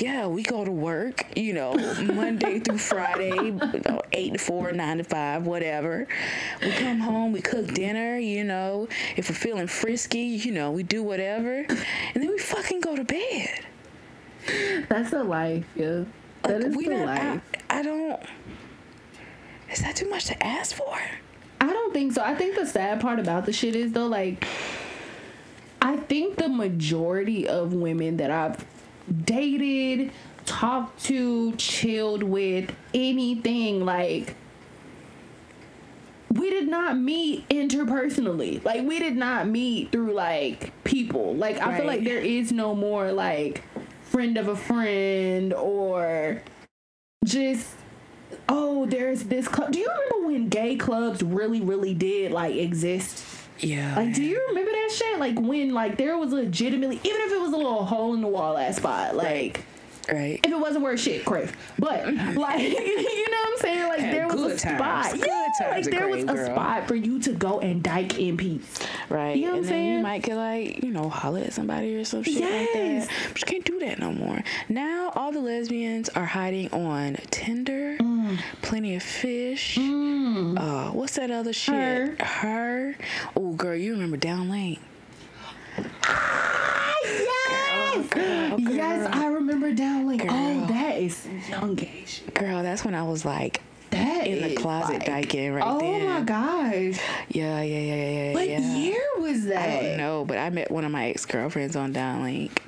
[0.00, 4.72] yeah, we go to work, you know, Monday through Friday, you know, eight to four,
[4.72, 6.06] nine to five, whatever.
[6.62, 8.88] We come home, we cook dinner, you know.
[9.16, 11.78] If we're feeling frisky, you know, we do whatever, and
[12.14, 13.66] then we fucking go to bed.
[14.88, 16.04] That's the life, yeah.
[16.42, 17.06] That is we the not.
[17.06, 17.42] life.
[17.70, 18.22] I, I don't.
[19.70, 20.98] Is that too much to ask for?
[21.60, 22.22] I don't think so.
[22.22, 24.46] I think the sad part about the shit is though, like,
[25.80, 28.64] I think the majority of women that I've
[29.24, 30.12] dated,
[30.44, 34.34] talked to, chilled with, anything like.
[36.32, 38.62] We did not meet interpersonally.
[38.62, 41.34] Like we did not meet through like people.
[41.34, 43.62] Like I feel like there is no more like
[44.02, 46.42] friend of a friend or
[47.24, 47.74] just
[48.48, 53.18] oh there's this club do you remember when gay clubs really really did like exist
[53.60, 53.96] Yeah.
[53.96, 57.40] like do you remember that shit like when like there was legitimately even if it
[57.40, 59.64] was a little hole in the wall ass spot like
[60.12, 60.40] right.
[60.44, 64.14] if it wasn't worth shit crave but like you know what i'm saying like Had
[64.14, 64.60] there was a times.
[64.60, 66.46] spot Good yeah like there was a girl.
[66.46, 69.36] spot for you to go and dyke in peace Right.
[69.36, 69.92] You know what I'm then saying?
[69.98, 73.08] you might get like, you know, holler at somebody or some shit like that.
[73.32, 74.42] But you can't do that no more.
[74.68, 78.38] Now all the lesbians are hiding on Tinder, Mm.
[78.62, 79.78] Plenty of Fish.
[79.78, 81.74] Uh, what's that other shit?
[81.74, 82.16] Her.
[82.20, 82.96] Her.
[83.36, 84.78] Oh, girl, you remember Downlink?
[88.08, 88.08] yes
[88.58, 93.24] yes i remember down like oh that is young shit Girl, that's when I was
[93.24, 95.64] like that in the closet like, dyking right there.
[95.64, 96.04] oh then.
[96.06, 98.32] my gosh Yeah, yeah, yeah, yeah, yeah.
[98.34, 98.74] what yeah.
[98.76, 101.92] year was that I don't know, but I met one of my ex girlfriends on
[101.92, 102.58] Downlink.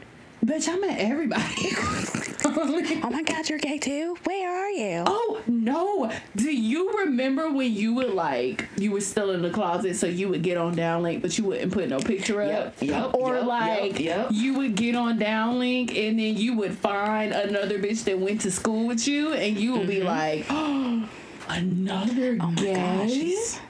[0.49, 1.73] Bitch, I met everybody.
[2.51, 4.17] Oh my God, you're gay too?
[4.25, 5.05] Where are you?
[5.07, 6.11] oh no!
[6.35, 10.29] Do you remember when you would like you were still in the closet, so you
[10.31, 13.45] would get on Downlink, but you wouldn't put no picture up, Yep, yep, or yep,
[13.45, 14.29] like yep, yep.
[14.33, 18.51] you would get on Downlink and then you would find another bitch that went to
[18.51, 21.09] school with you, and you would be like, oh,
[21.49, 22.41] another Mm-hmm.
[22.43, 23.51] Oh my gay.
[23.53, 23.61] gosh.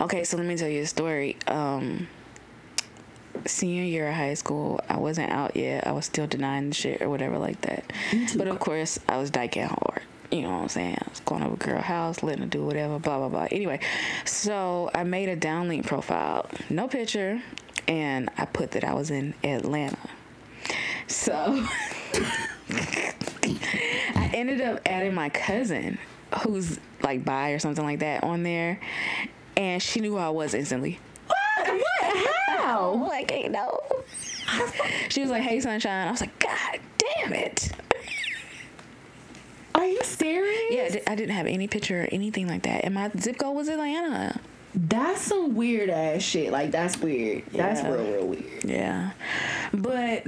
[0.00, 1.36] Okay, so let me tell you a story.
[1.46, 2.08] Um,
[3.46, 5.86] senior year of high school, I wasn't out yet.
[5.86, 7.84] I was still denying the shit or whatever like that.
[8.36, 10.02] But of course, I was dyking hard.
[10.30, 10.98] You know what I'm saying?
[11.00, 13.48] I was going over a girl house, letting her do whatever, blah blah blah.
[13.50, 13.80] Anyway,
[14.26, 17.40] so I made a downlink profile, no picture,
[17.86, 19.96] and I put that I was in Atlanta.
[21.06, 21.32] So
[24.14, 25.98] I ended up adding my cousin,
[26.42, 28.80] who's like bi or something like that, on there,
[29.56, 30.98] and she knew who I was instantly.
[32.78, 32.92] How?
[33.08, 33.80] Like, you know.
[35.10, 37.70] She was like, "Hey, sunshine." I was like, "God damn it!"
[39.74, 40.62] Are you serious?
[40.70, 43.38] Yeah, I di- I didn't have any picture or anything like that, and my zip
[43.38, 44.40] code was Atlanta.
[44.74, 46.50] That's some weird ass shit.
[46.52, 47.44] Like that's weird.
[47.52, 47.90] That's Yeah.
[47.92, 48.64] real, real weird.
[48.64, 49.10] Yeah,
[49.72, 50.26] but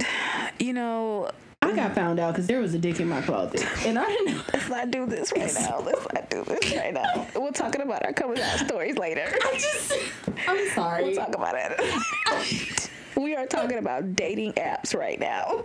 [0.59, 1.29] you know,
[1.63, 4.33] I got found out because there was a dick in my closet, and I didn't
[4.33, 4.41] know.
[4.51, 5.79] let's not do this right now.
[5.79, 7.27] Let's not do this right now.
[7.35, 9.31] We're talking about our coming out stories later.
[9.43, 9.93] I just,
[10.47, 11.03] I'm sorry.
[11.03, 12.89] We'll talk about it.
[13.15, 15.63] we are talking about dating apps right now.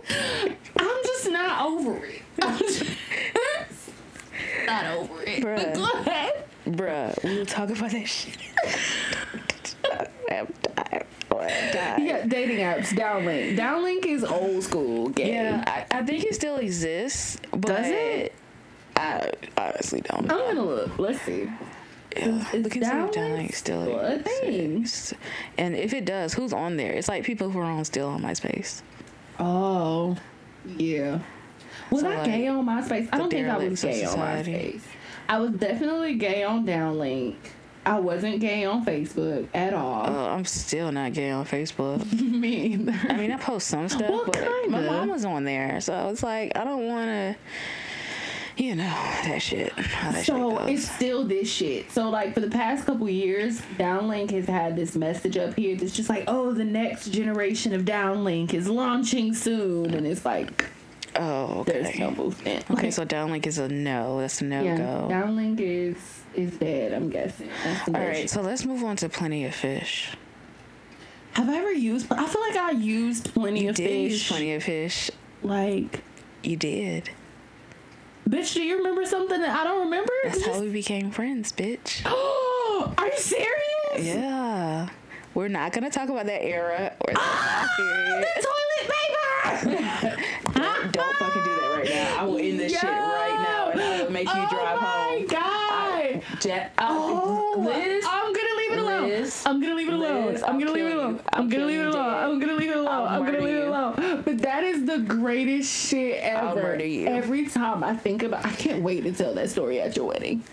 [0.77, 2.21] I'm just not over it.
[2.43, 2.83] I'm just
[4.67, 5.43] not over it.
[5.43, 5.55] Bruh.
[5.55, 6.45] But go ahead.
[6.67, 8.37] Bruh, we will talk about that shit.
[9.97, 11.05] I'm tired.
[11.31, 12.01] I'm tired.
[12.01, 12.89] Yeah, dating apps.
[12.89, 13.57] Downlink.
[13.57, 15.09] Downlink is old school.
[15.09, 15.33] Gay.
[15.33, 18.33] Yeah, I, I think it still exists, but Does it?
[18.95, 20.47] I honestly don't Know.
[20.47, 20.99] I'm gonna look.
[20.99, 21.47] Let's see.
[22.15, 24.87] Yeah, is Look and see if Downlink still a thing?
[25.57, 26.93] And if it does, who's on there?
[26.93, 28.81] It's like people who are on still on MySpace.
[29.39, 30.17] Oh,
[30.65, 31.19] yeah.
[31.91, 33.09] Was So, I like, gay on MySpace?
[33.11, 34.17] I don't think I was gay on.
[34.17, 34.81] MySpace.
[35.29, 37.35] I was definitely gay on Downlink.
[37.87, 40.05] I wasn't gay on Facebook at all.
[40.07, 41.99] Oh, I'm still not gay on Facebook.
[42.21, 42.93] Me either.
[43.09, 44.69] I mean, I post some stuff, Well, but my kinda.
[44.69, 47.35] my mom was on there, so it's like I don't want to,
[48.61, 49.73] you know, that shit.
[49.75, 51.89] That So shit it's still this shit.
[51.91, 55.93] So like for the past couple years, Downlink has had this message up here that's
[55.95, 60.65] just like, oh, the next generation of Downlink is launching soon, and it's like,
[61.19, 61.81] Oh, okay.
[61.81, 62.69] there's no movement.
[62.71, 64.19] Okay, so downlink is a no.
[64.19, 65.07] That's a no yeah, go.
[65.09, 65.97] downlink is
[66.35, 66.93] is dead.
[66.93, 67.49] I'm guessing.
[67.63, 70.09] That's the All right, so let's move on to Plenty of Fish.
[71.33, 72.11] Have I ever used?
[72.11, 74.11] I feel like I used plenty You of did fish.
[74.13, 75.11] use Plenty of Fish.
[75.43, 76.01] Like,
[76.43, 77.09] You did.
[78.27, 80.11] bitch, do you remember something that I don't remember?
[80.23, 82.01] That's how we became friends, bitch.
[82.05, 84.15] Oh, are you serious?
[84.15, 84.89] Yeah.
[85.35, 88.25] We're not gonna talk about that era or that Ah, period.
[88.35, 90.23] the toilet paper.
[90.91, 92.21] Don't, fucking do that right now.
[92.21, 94.87] I will end this shit right now and I will make you oh drive my
[94.87, 95.27] home.
[95.27, 96.41] god.
[96.41, 99.09] Jet, uh, Oh, Liz, I'm gonna leave it alone.
[99.09, 100.25] Liz, I'm gonna leave it alone.
[100.27, 101.19] Liz, I'm gonna leave it alone.
[101.33, 102.15] I'm gonna leave it alone.
[102.23, 103.07] I'm gonna leave it alone.
[103.07, 104.21] I'm gonna murder leave it alone.
[104.23, 106.47] But that is the greatest shit ever.
[106.47, 107.07] I'll murder you.
[107.07, 110.43] Every time I think about, I can't wait to tell that story at your wedding.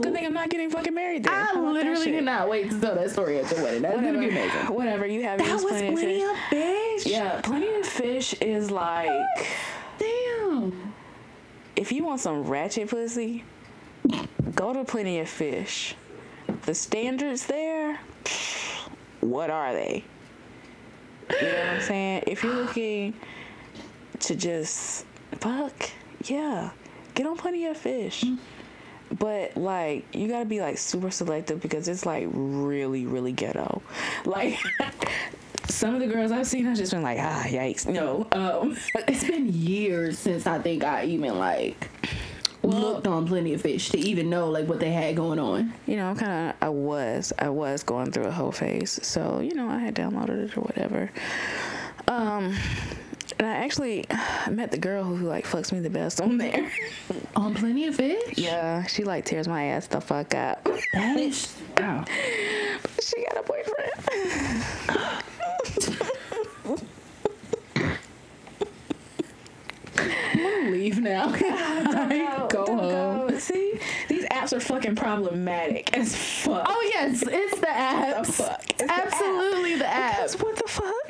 [0.00, 1.32] Good thing I'm not getting fucking married then.
[1.32, 2.14] I How literally shit?
[2.14, 3.82] cannot wait to tell that story at your wedding.
[3.82, 4.14] That's Whatever.
[4.16, 4.74] gonna be amazing.
[4.74, 7.06] Whatever, you have That was Plenty plenty of fish.
[7.06, 9.10] Yeah, Plenty of Fish is like
[9.98, 10.92] Damn.
[11.76, 13.44] if you want some ratchet pussy,
[14.54, 15.94] go to Plenty of Fish.
[16.66, 17.98] The standards there,
[19.20, 20.04] what are they?
[21.30, 22.24] You know what I'm saying?
[22.26, 23.14] If you're looking
[24.20, 25.04] to just
[25.38, 25.90] fuck,
[26.24, 26.70] yeah,
[27.14, 28.24] get on Plenty of Fish.
[29.18, 33.82] But like, you gotta be like super selective because it's like really, really ghetto.
[34.24, 34.58] Like.
[35.68, 37.86] Some of the girls I've seen, I've just been like, ah, yikes.
[37.86, 41.88] No, um, It's been years since I think I even like
[42.64, 45.72] looked on Plenty of Fish to even know like what they had going on.
[45.86, 48.98] you know, I'm kind of, I was, I was going through a whole phase.
[49.06, 51.10] So, you know, I had downloaded it or whatever.
[52.08, 52.56] Um,
[53.40, 54.04] and I actually
[54.50, 56.70] met the girl who, like, fucks me the best on there.
[57.36, 58.36] On Plenty of Fish?
[58.36, 60.62] yeah, she, like, tears my ass the fuck up.
[60.92, 61.56] That is.
[61.80, 62.04] Wow.
[63.00, 65.30] she got a boyfriend.
[69.96, 71.32] I'm gonna leave now.
[71.36, 73.28] Don't go don't home.
[73.30, 73.38] go.
[73.38, 76.66] See, these apps are fucking problematic as fuck.
[76.68, 78.26] Oh yes, it's the apps.
[78.32, 78.62] fuck?
[78.70, 80.16] It's the Absolutely the apps.
[80.16, 81.09] Because what the fuck?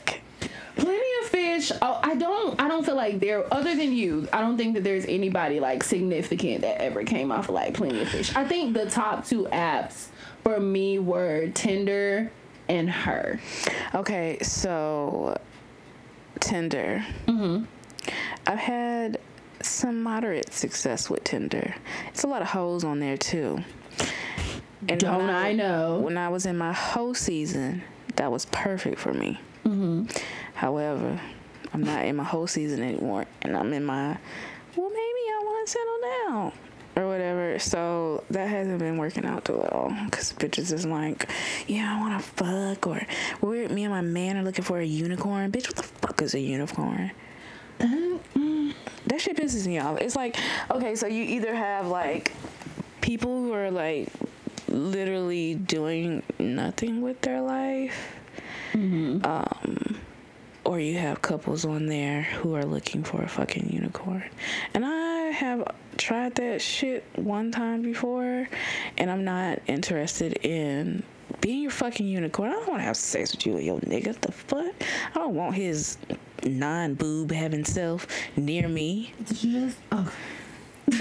[1.83, 2.61] Oh, I don't.
[2.61, 3.53] I don't feel like there.
[3.53, 7.49] Other than you, I don't think that there's anybody like significant that ever came off
[7.49, 8.35] of like Plenty of Fish.
[8.35, 10.09] I think the top two apps
[10.43, 12.31] for me were Tinder
[12.69, 13.41] and her.
[13.95, 15.39] Okay, so
[16.41, 17.05] Tinder.
[17.27, 17.65] Mm-hmm.
[18.47, 19.19] I've had
[19.63, 21.75] some moderate success with Tinder.
[22.09, 23.63] It's a lot of hoes on there too.
[24.89, 25.99] And Don't when I know?
[25.99, 27.83] When I was in my hoe season,
[28.17, 29.39] that was perfect for me.
[29.65, 30.07] Mm-hmm.
[30.55, 31.21] However,
[31.73, 34.19] I'm not in my whole season anymore, and I'm in my
[34.77, 36.53] well, maybe I want to settle down
[36.97, 37.59] or whatever.
[37.59, 41.29] So that hasn't been working out too well because bitches is like,
[41.67, 43.07] yeah, I want to fuck, or
[43.41, 45.51] we're me and my man are looking for a unicorn.
[45.53, 47.13] Bitch, what the fuck is a unicorn?
[47.79, 50.01] That shit pisses me off.
[50.01, 50.37] It's like,
[50.71, 52.33] okay, so you either have like
[53.01, 54.09] people who are like
[54.69, 58.15] literally doing nothing with their life,
[58.75, 59.97] um,
[60.71, 64.23] or you have couples on there who are looking for a fucking unicorn.
[64.73, 65.65] And I have
[65.99, 68.49] tried that shit one time before,
[68.97, 71.03] and I'm not interested in
[71.41, 72.51] being your fucking unicorn.
[72.51, 74.15] I don't want to have sex with you, yo nigga.
[74.21, 74.73] The fuck?
[75.13, 75.99] I don't want his
[76.45, 78.07] non-boob having self
[78.37, 79.13] near me.
[79.27, 79.79] Did you just?
[79.91, 80.13] Oh,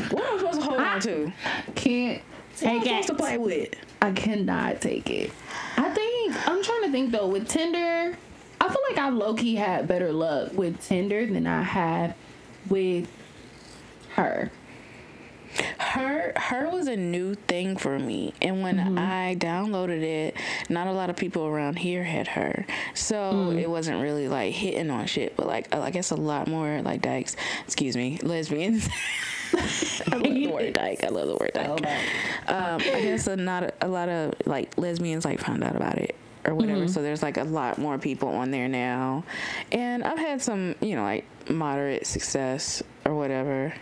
[0.10, 1.32] What am I supposed to hold on to?
[1.76, 2.24] can't
[2.60, 3.76] What am I take supposed to play with?
[4.02, 5.32] I cannot take it.
[5.78, 8.18] I think I'm trying to think though with Tinder.
[8.70, 12.16] I feel like I low key had better luck with Tinder than I have
[12.70, 13.08] with
[14.16, 14.52] her.
[15.80, 19.00] her her was a new thing for me and when Mm-hmm.
[19.00, 20.36] i downloaded it
[20.70, 24.92] not a lot of people around here had her so it wasn't really like hitting
[24.92, 28.88] on shit but like i guess a lot more like dykes excuse me lesbians
[29.52, 31.04] I love the word dyke.
[31.04, 31.80] I love the word dyke.
[32.48, 36.16] Um, I guess a, not a lot of like lesbians like found out about it
[36.50, 36.88] or whatever.
[36.88, 39.24] So there's like a lot more people on there now,
[39.72, 43.74] and I've had some you know like moderate success or whatever.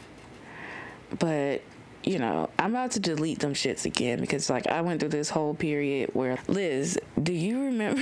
[1.20, 1.62] But
[2.04, 5.30] you know i'm about to delete them shits again because like i went through this
[5.30, 8.02] whole period where liz do you remember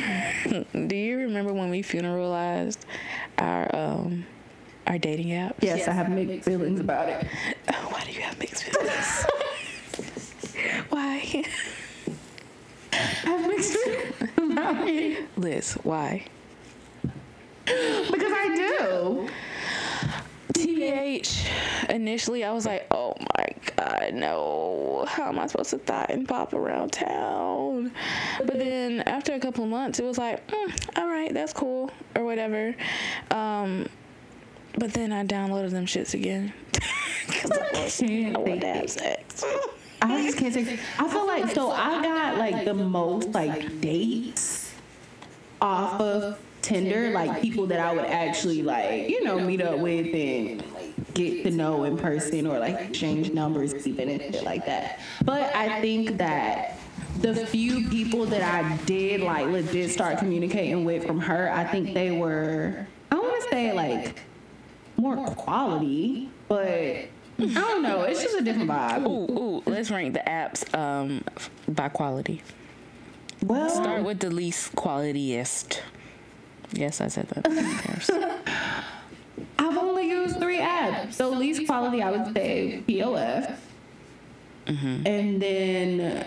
[0.87, 2.77] do you remember when we funeralized
[3.39, 4.25] our um
[4.87, 7.25] our dating app Yes, I have mixed feelings about it.
[7.89, 9.25] why do you have mixed feelings?
[10.89, 11.21] Why?
[11.23, 11.45] I
[12.95, 14.87] have mixed feelings about
[15.37, 16.25] liz why
[17.65, 19.29] because I do.
[20.53, 25.05] TBH, initially I was like, oh my god, no.
[25.07, 27.91] How am I supposed to thought and pop around town?
[28.37, 31.91] But then after a couple of months, it was like, mm, all right, that's cool,
[32.15, 32.75] or whatever.
[33.31, 33.87] Um,
[34.77, 36.53] But then I downloaded them shits again.
[37.27, 39.43] Because I I wanted to have sex.
[40.11, 40.79] I just can't say.
[40.99, 44.73] I feel like so I got like the most like dates
[45.61, 50.13] off of Tinder, like people that I would actually like, you know, meet up with
[50.13, 50.63] and
[51.13, 54.99] get to know in person or like exchange numbers even and shit like that.
[55.23, 56.77] But I think that
[57.19, 61.93] the few people that I did like legit start communicating with from her, I think
[61.93, 64.21] they were I want to say like
[64.97, 67.05] more quality, but
[67.39, 68.01] I don't know.
[68.03, 69.05] It's just a different vibe.
[69.05, 71.23] Ooh, ooh, let's rank the apps um,
[71.67, 72.41] by quality.
[73.43, 75.79] Well, Start with the least qualityest.
[76.71, 77.45] Yes, I said that.
[79.59, 81.13] I've only used three apps.
[81.13, 83.57] So least quality, I would say POF.
[84.67, 86.25] And then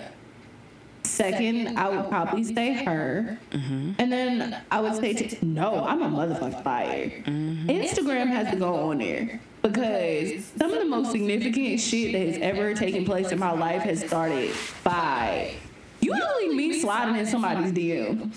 [1.08, 3.38] second, I would probably say her.
[3.52, 5.84] And then I would say t- no.
[5.84, 7.10] I'm a motherfucking fire.
[7.26, 12.38] Instagram has to go on there because some of the most significant shit that has
[12.38, 14.54] ever taken place in my life has started
[14.84, 15.54] by
[16.00, 18.34] usually me sliding in somebody's DMs.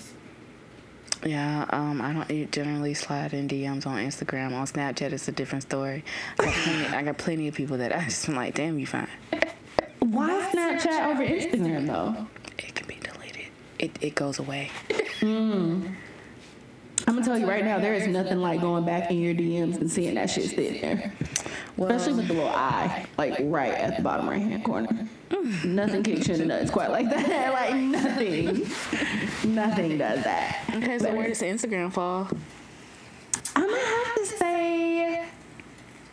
[1.24, 4.52] Yeah, um, I don't generally slide in DMs on Instagram.
[4.54, 6.04] On Snapchat, it's a different story.
[6.40, 8.86] I got plenty, I got plenty of people that I just been like, damn, you
[8.88, 9.06] fine.
[10.00, 12.26] Why Snapchat over Instagram though?
[12.58, 13.46] It can be deleted.
[13.82, 14.70] It, it goes away.
[15.20, 15.96] I'm
[17.04, 19.90] gonna tell you right now, there is nothing like going back in your DMs and
[19.90, 21.12] seeing that shit sitting there.
[21.76, 25.08] Especially with the little eye, like right at the bottom right hand corner.
[25.64, 27.52] Nothing kicks you in the nuts quite like that.
[27.52, 28.68] like nothing.
[29.52, 30.62] nothing does that.
[30.76, 32.28] Okay, so where does Instagram fall?
[33.56, 35.24] I'm gonna have to say,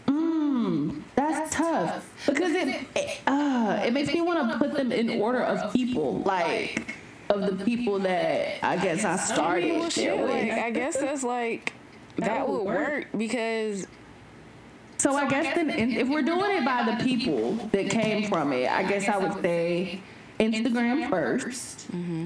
[0.08, 5.22] mmm, that's tough because it, it, uh, it makes me want to put them in
[5.22, 6.96] order of people, like
[7.30, 10.30] of the people that I guess I started Well, shit, with.
[10.30, 11.74] like, I guess that's like,
[12.18, 13.88] that would work because
[14.98, 18.52] So I guess then, in- if we're doing it by the people that came from
[18.52, 20.02] it, I guess I would say
[20.40, 22.26] Instagram 1st mm-hmm.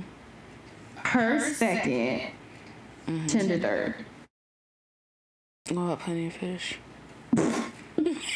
[0.97, 2.29] her 2nd
[3.27, 3.95] Tinder third.
[5.75, 6.77] Oh, I plenty of fish.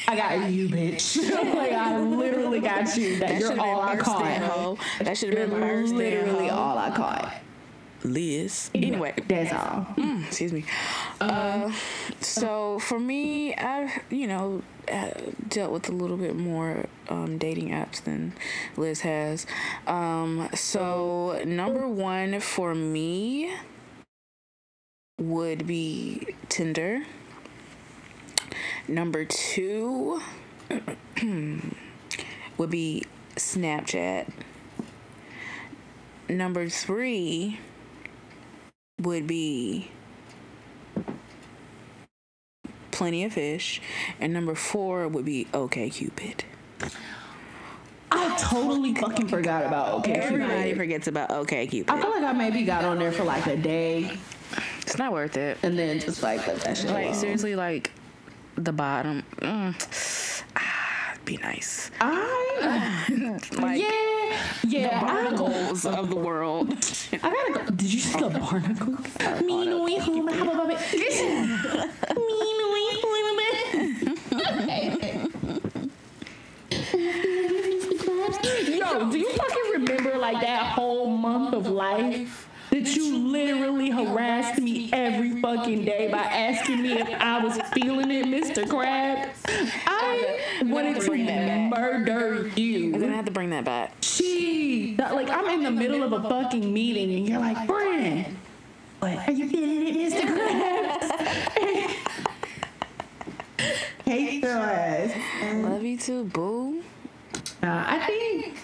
[0.07, 1.17] I got you, bitch.
[1.55, 3.19] like I literally got you.
[3.19, 4.77] That you're all I been first then, caught.
[5.01, 7.33] That should have been then, literally all I caught.
[8.03, 8.69] Liz.
[8.75, 9.87] Anyway, That's all.
[9.95, 10.65] mm, excuse me.
[11.19, 11.71] Uh,
[12.21, 15.11] so for me, I've you know uh,
[15.49, 18.33] dealt with a little bit more um, dating apps than
[18.75, 19.45] Liz has.
[19.87, 23.53] Um, so number one for me
[25.19, 27.03] would be Tinder.
[28.87, 30.21] Number two
[32.57, 33.03] would be
[33.35, 34.29] Snapchat.
[36.29, 37.59] Number three
[39.01, 39.89] would be
[42.91, 43.81] Plenty of Fish.
[44.19, 46.41] And number four would be OkCupid.
[48.09, 50.13] I totally fucking forgot about okay.
[50.13, 50.41] Cupid.
[50.41, 51.89] Everybody forgets about OkCupid.
[51.89, 54.17] I feel like I maybe got on there for like a day
[54.81, 55.57] It's not worth it.
[55.61, 57.15] and then just like let that shit Like, alone.
[57.15, 57.91] seriously, like,
[58.57, 59.23] the bottom.
[59.37, 61.91] Mm, ah, be nice.
[62.01, 63.05] I
[63.57, 64.17] Like, yeah
[64.63, 64.99] yeah.
[65.01, 66.73] I, barnacles of the world.
[67.13, 67.71] I gotta go.
[67.71, 68.97] Did you see the barnacle?
[69.45, 70.27] Me no way home.
[70.27, 70.79] How about it?
[72.15, 72.87] Me no way
[78.77, 82.46] Yo, do you fucking remember like that whole month of life
[82.83, 88.11] that you literally harassed me every fucking day by asking me if I was feeling
[88.11, 88.63] it, Mr.
[88.65, 89.29] Krabs?
[89.85, 92.93] I wanted to murder you.
[92.93, 93.93] I'm gonna have to bring that back.
[94.01, 98.37] She, that- like, I'm in the middle of a fucking meeting and you're like, Fran,
[98.99, 100.21] what are you feeling it, Mr.
[100.27, 101.93] Krabs?
[104.05, 105.11] Hate your ass.
[105.63, 106.81] Love you too, boo.
[107.63, 108.57] Uh, I think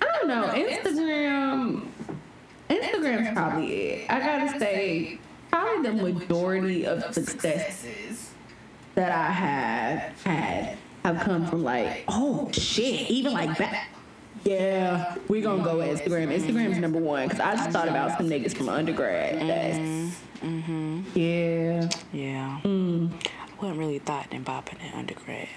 [0.00, 0.48] I don't know.
[0.48, 1.82] Instagram,
[2.68, 4.10] Instagram's probably it.
[4.10, 5.18] I gotta say,
[5.50, 8.32] probably the majority of successes
[8.94, 13.88] that I have had have come from like, oh shit, even like that.
[14.44, 16.28] Yeah, we gonna go with Instagram.
[16.28, 19.40] Instagram's number one because I just thought about some niggas from undergrad.
[19.48, 19.78] That's
[20.40, 21.02] mm-hmm.
[21.14, 21.88] yeah.
[22.12, 22.60] Yeah.
[22.64, 23.08] I
[23.60, 25.48] wasn't really thought in bopping in undergrad.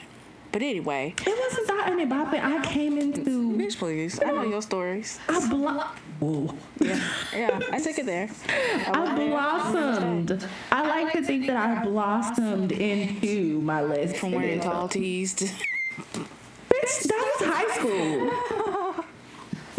[0.52, 2.43] But anyway, It wasn't that any bopping.
[2.43, 3.22] I came into
[3.56, 4.20] bitch, please.
[4.22, 5.20] I know your stories.
[5.30, 5.84] I blo-
[6.20, 6.56] Whoa.
[6.80, 7.00] Yeah,
[7.34, 7.60] yeah.
[7.72, 8.30] I took it there.
[8.88, 10.47] I blossomed.
[10.72, 14.18] I like to think that I blossomed into my list.
[14.18, 19.06] From wearing tall tees to Bitch, that was high school.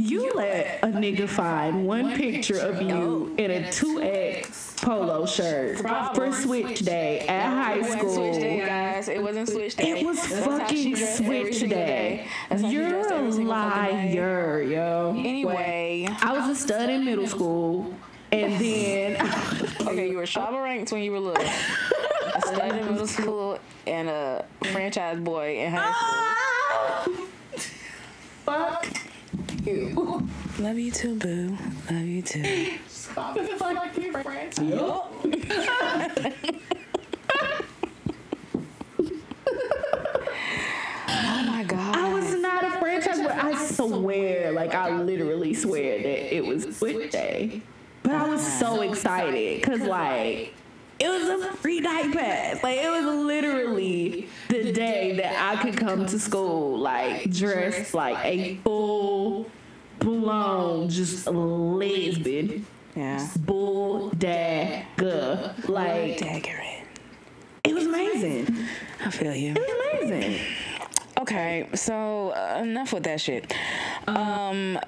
[0.01, 5.77] You let a nigga find one picture of you in a 2X polo shirt
[6.15, 8.15] for Switch Day at high school.
[8.15, 9.09] Switch day, guys.
[9.11, 10.01] It wasn't switch day.
[10.01, 12.27] It was That's how she fucking Switch Day.
[12.49, 15.15] That's how she You're a every single fucking liar, yo.
[15.19, 17.95] Anyway, I was a stud in middle school,
[18.33, 19.21] and then
[19.83, 21.45] okay, you were Shabba ranked when you were little.
[21.45, 26.09] A stud in middle school and a franchise boy in high school.
[26.73, 27.09] Ah!
[28.47, 29.00] fuck
[29.71, 30.29] you.
[30.59, 31.57] Love you too, boo.
[31.91, 32.79] Love you too.
[41.13, 41.97] Oh my god.
[41.97, 47.11] I was not a franchise, I swear, like I literally swear that it was Switch
[47.13, 47.63] Day.
[48.03, 50.55] But I was so excited because like
[50.99, 52.63] it was a free night pass.
[52.63, 58.25] Like it was literally the day that I could come to school like dressed like
[58.25, 59.47] a full
[60.01, 63.27] blown just lesbian Yeah.
[63.39, 65.55] bull dagger.
[65.69, 66.85] Like Dagger it.
[67.65, 68.57] it was amazing.
[69.05, 69.53] I feel you.
[69.53, 70.41] It was amazing.
[71.21, 73.53] Okay, so uh, enough with that shit.
[74.09, 74.79] Um,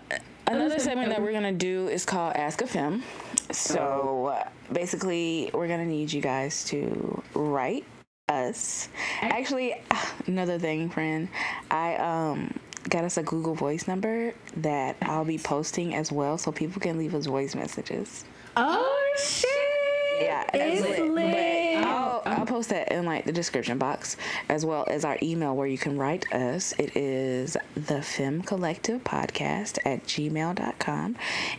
[0.46, 3.02] another segment that we're gonna do is called Ask a Femme.
[3.50, 7.84] So uh, basically, we're gonna need you guys to write
[8.28, 8.88] us.
[9.20, 9.74] Actually,
[10.26, 11.28] another thing, friend,
[11.70, 12.58] I um
[12.88, 16.98] got us a Google Voice number that I'll be posting as well, so people can
[16.98, 18.24] leave us voice messages.
[18.56, 19.48] Oh shit!
[20.20, 21.10] Yeah, it's lit.
[21.10, 21.74] lit.
[21.74, 24.16] But I'll, I'll post that in like the description box
[24.48, 26.72] as well as our email where you can write us.
[26.78, 31.16] It is the Femme Collective Podcast at gmail.com.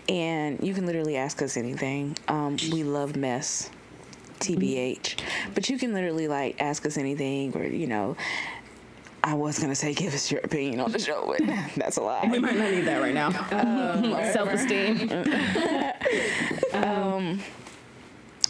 [0.08, 2.18] And you can literally ask us anything.
[2.28, 3.70] Um, we love mess.
[4.40, 5.20] TBH.
[5.54, 8.18] But you can literally like ask us anything or, you know,
[9.26, 11.42] I was gonna say give us your opinion on the show, but
[11.78, 12.28] that's a lie.
[12.30, 13.30] We might not need that right now.
[13.54, 15.10] Um, Self esteem.
[16.74, 17.40] Um,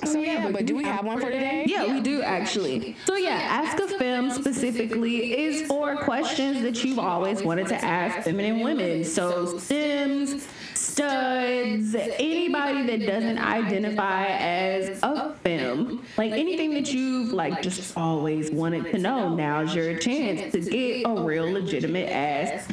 [0.06, 1.66] so yeah, but do we have one for today?
[1.68, 2.96] Yeah, we do actually.
[3.06, 8.24] So yeah, Ask a Femme specifically is for questions that you've always wanted to ask
[8.26, 9.04] feminine women.
[9.04, 10.48] So Sims,
[10.94, 18.52] studs, anybody that doesn't identify as a femme, like anything that you've like just always
[18.52, 19.34] wanted to know.
[19.34, 22.68] Now's your chance to get a real legitimate ass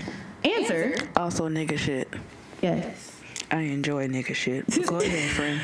[0.45, 0.95] answer.
[1.17, 2.09] Also nigga shit.
[2.61, 3.17] Yes.
[3.51, 4.67] I enjoy nigga shit.
[4.87, 5.61] Go ahead, friend.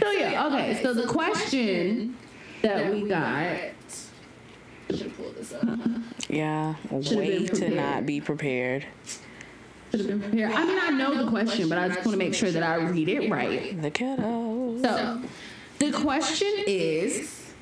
[0.00, 0.82] So yeah, okay.
[0.82, 2.16] So the question
[2.62, 3.56] that we got.
[4.90, 5.78] Should pull this up.
[6.28, 8.84] Yeah, been way to not be prepared.
[9.90, 10.52] Should have been prepared.
[10.52, 12.76] I mean, I know the question, but I just want to make sure that I
[12.76, 13.80] read it right.
[13.80, 14.78] The kiddo.
[14.82, 15.22] So,
[15.78, 17.52] the question is,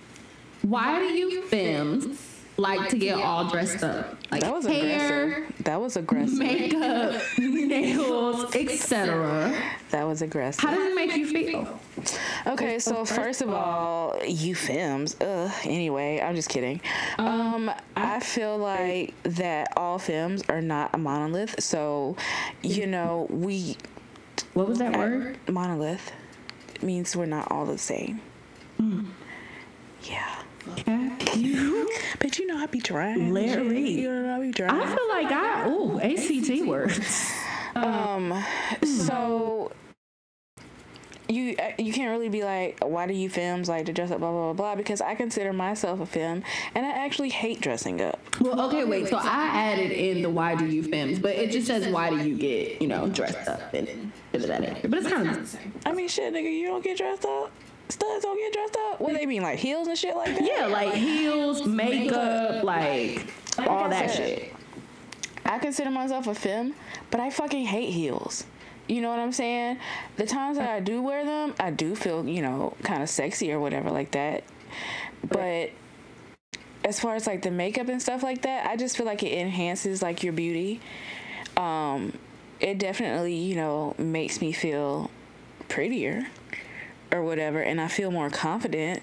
[0.62, 4.16] why do you femmes like to get all dressed up?
[4.30, 5.64] Like That was hair, aggressive.
[5.64, 6.38] That was aggressive.
[6.38, 9.54] makeup, nails, etc.
[9.90, 10.60] That was aggressive.
[10.62, 11.80] How does it make you feel?
[12.46, 15.16] Okay, so first of all, you femmes.
[15.20, 15.50] Ugh.
[15.64, 16.80] Anyway, I'm just kidding.
[17.18, 21.62] Um, I feel like that all femmes are not a monolith.
[21.62, 22.16] So,
[22.62, 23.76] you know, we
[24.54, 25.38] What was that word?
[25.48, 26.12] monolith
[26.82, 28.20] means we're not all the same.
[30.02, 30.34] Yeah.
[31.34, 31.88] You.
[32.20, 33.32] But you know, I be trying.
[33.32, 33.90] Larry.
[33.90, 34.70] You know, I be trying.
[34.70, 37.32] I feel like I ooh ACT words.
[37.74, 38.44] Um,
[38.82, 39.70] so
[41.28, 44.18] you uh, you can't really be like, why do you femmes like to dress up,
[44.18, 44.74] blah blah blah blah?
[44.74, 46.42] Because I consider myself a femme,
[46.74, 48.18] and I actually hate dressing up.
[48.40, 49.08] Well, okay, wait.
[49.08, 52.16] So I added in the why do you femmes, but it just says why do
[52.16, 54.90] you get you know dressed up and bit of that.
[54.90, 55.72] But it's kind of the same.
[55.84, 57.52] I mean, shit, nigga, you don't get dressed up.
[57.88, 59.00] Studs don't get dressed up.
[59.00, 60.44] What they mean, like heels and shit like that?
[60.44, 64.54] Yeah, like heels, makeup, like all that said, shit.
[65.46, 66.74] I consider myself a femme,
[67.10, 68.44] but I fucking hate heels.
[68.88, 69.78] You know what I'm saying?
[70.16, 73.52] The times that I do wear them, I do feel, you know, kind of sexy
[73.52, 74.44] or whatever like that.
[75.26, 75.70] But
[76.84, 79.32] as far as like the makeup and stuff like that, I just feel like it
[79.32, 80.80] enhances like your beauty.
[81.56, 82.12] Um
[82.60, 85.10] it definitely, you know, makes me feel
[85.68, 86.26] prettier
[87.12, 89.02] or whatever and I feel more confident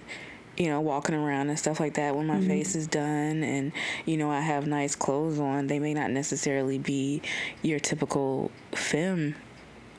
[0.57, 3.71] you know, walking around and stuff like that when my face is done and,
[4.05, 5.67] you know, I have nice clothes on.
[5.67, 7.21] They may not necessarily be
[7.61, 9.35] your typical femme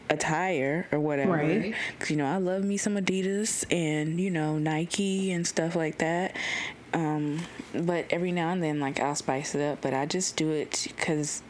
[0.09, 1.33] attire or whatever.
[1.33, 1.75] Right.
[1.99, 5.99] Cause, you know, I love me some Adidas and, you know, Nike and stuff like
[5.99, 6.35] that.
[6.93, 7.41] Um,
[7.75, 9.83] but every now and then, like, I'll spice it up.
[9.83, 11.43] But I just do it because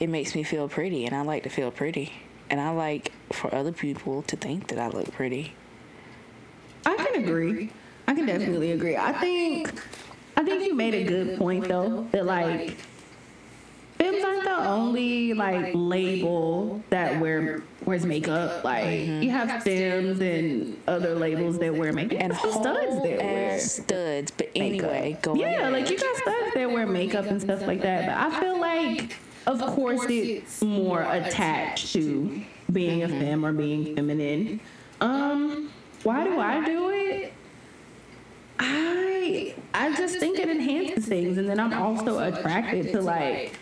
[0.00, 2.12] it makes me feel pretty and I like to feel pretty.
[2.50, 5.54] And I like for other people to think that I look pretty.
[6.84, 7.70] I can agree.
[8.08, 8.96] I can definitely agree.
[8.96, 9.72] I think
[10.36, 12.76] I think you made a good point though that like
[13.98, 18.64] femmes aren't the only like label that wear wears makeup.
[18.64, 19.22] Like Mm-hmm.
[19.22, 24.32] you have stems and other labels that wear makeup and studs that wear studs.
[24.32, 24.90] But makeup.
[24.90, 28.06] anyway, go yeah, like you got studs that wear makeup and stuff like that.
[28.06, 29.16] But I feel like,
[29.46, 34.60] of course, it's more attached to being a femme or being feminine.
[35.00, 35.70] Um,
[36.02, 37.32] why do I do it?
[38.58, 43.58] I I just think it enhances things, and then I'm also attracted to like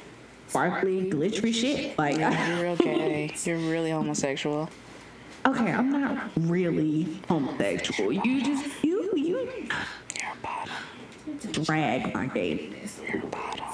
[0.49, 1.97] sparkly, glittery shit.
[1.99, 3.35] Like, You're real gay.
[3.45, 4.69] You're really homosexual.
[5.47, 8.13] okay, I'm not really homosexual.
[8.13, 11.63] You just you you You're a bottom.
[11.65, 13.01] drag my gayness.
[13.07, 13.65] You're a bottom.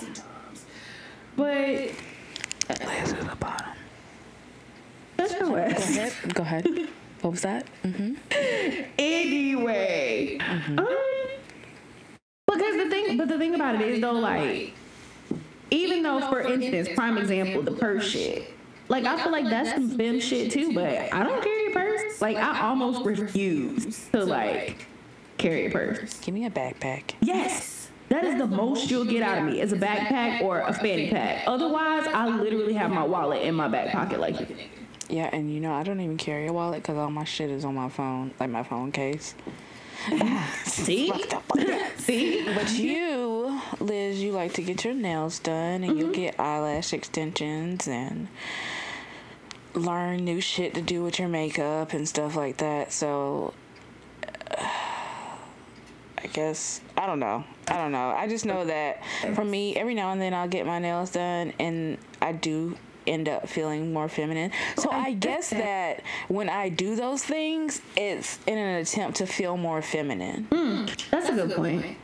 [1.36, 1.90] But
[2.80, 3.66] Liz is a bottom.
[5.16, 6.12] that's your Go ahead.
[6.34, 6.88] Go ahead.
[7.20, 7.66] What was that?
[7.82, 8.14] Mm-hmm.
[8.98, 10.88] Anyway, um,
[12.46, 14.74] because the thing, but the thing about it is though, like,
[15.70, 18.52] even though, for instance, prime example, the purse shit.
[18.88, 22.20] Like I feel like that's some femme shit too, but I don't carry a purse.
[22.20, 24.86] Like I almost refuse to like
[25.38, 26.20] carry a purse.
[26.20, 27.14] Give me a backpack.
[27.22, 27.83] Yes.
[28.14, 31.10] That is the most you'll get out of me is a backpack or a fanny
[31.10, 31.44] pack.
[31.46, 34.46] Otherwise, I literally have my wallet in my back pocket like you.
[35.08, 37.64] Yeah, and you know I don't even carry a wallet because all my shit is
[37.64, 39.34] on my phone, like my phone case.
[40.64, 41.12] See?
[41.96, 42.44] See?
[42.54, 46.12] But you, Liz, you like to get your nails done and you mm-hmm.
[46.12, 48.28] get eyelash extensions and
[49.74, 52.92] learn new shit to do with your makeup and stuff like that.
[52.92, 53.54] So
[56.24, 57.44] I guess I don't know.
[57.68, 58.08] I don't know.
[58.08, 59.02] I just know that
[59.34, 63.28] for me, every now and then I'll get my nails done and I do end
[63.28, 64.50] up feeling more feminine.
[64.78, 69.26] So oh, I guess that when I do those things, it's in an attempt to
[69.26, 70.86] feel more feminine hmm.
[71.10, 71.98] That's a good point.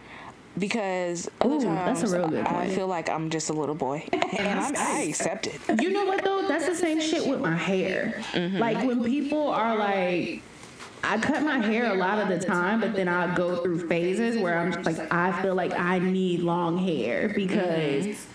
[0.59, 2.73] because other Ooh, times that's a real good I point.
[2.73, 5.81] feel like I'm just a little boy, and I'm, I accept it.
[5.81, 6.47] You know what though?
[6.47, 8.23] That's the same shit with my hair.
[8.33, 8.59] Mm-hmm.
[8.59, 10.43] Like when people are like,
[11.03, 14.38] I cut my hair a lot of the time, but then I go through phases
[14.38, 18.26] where I'm just like, I feel like I need long hair because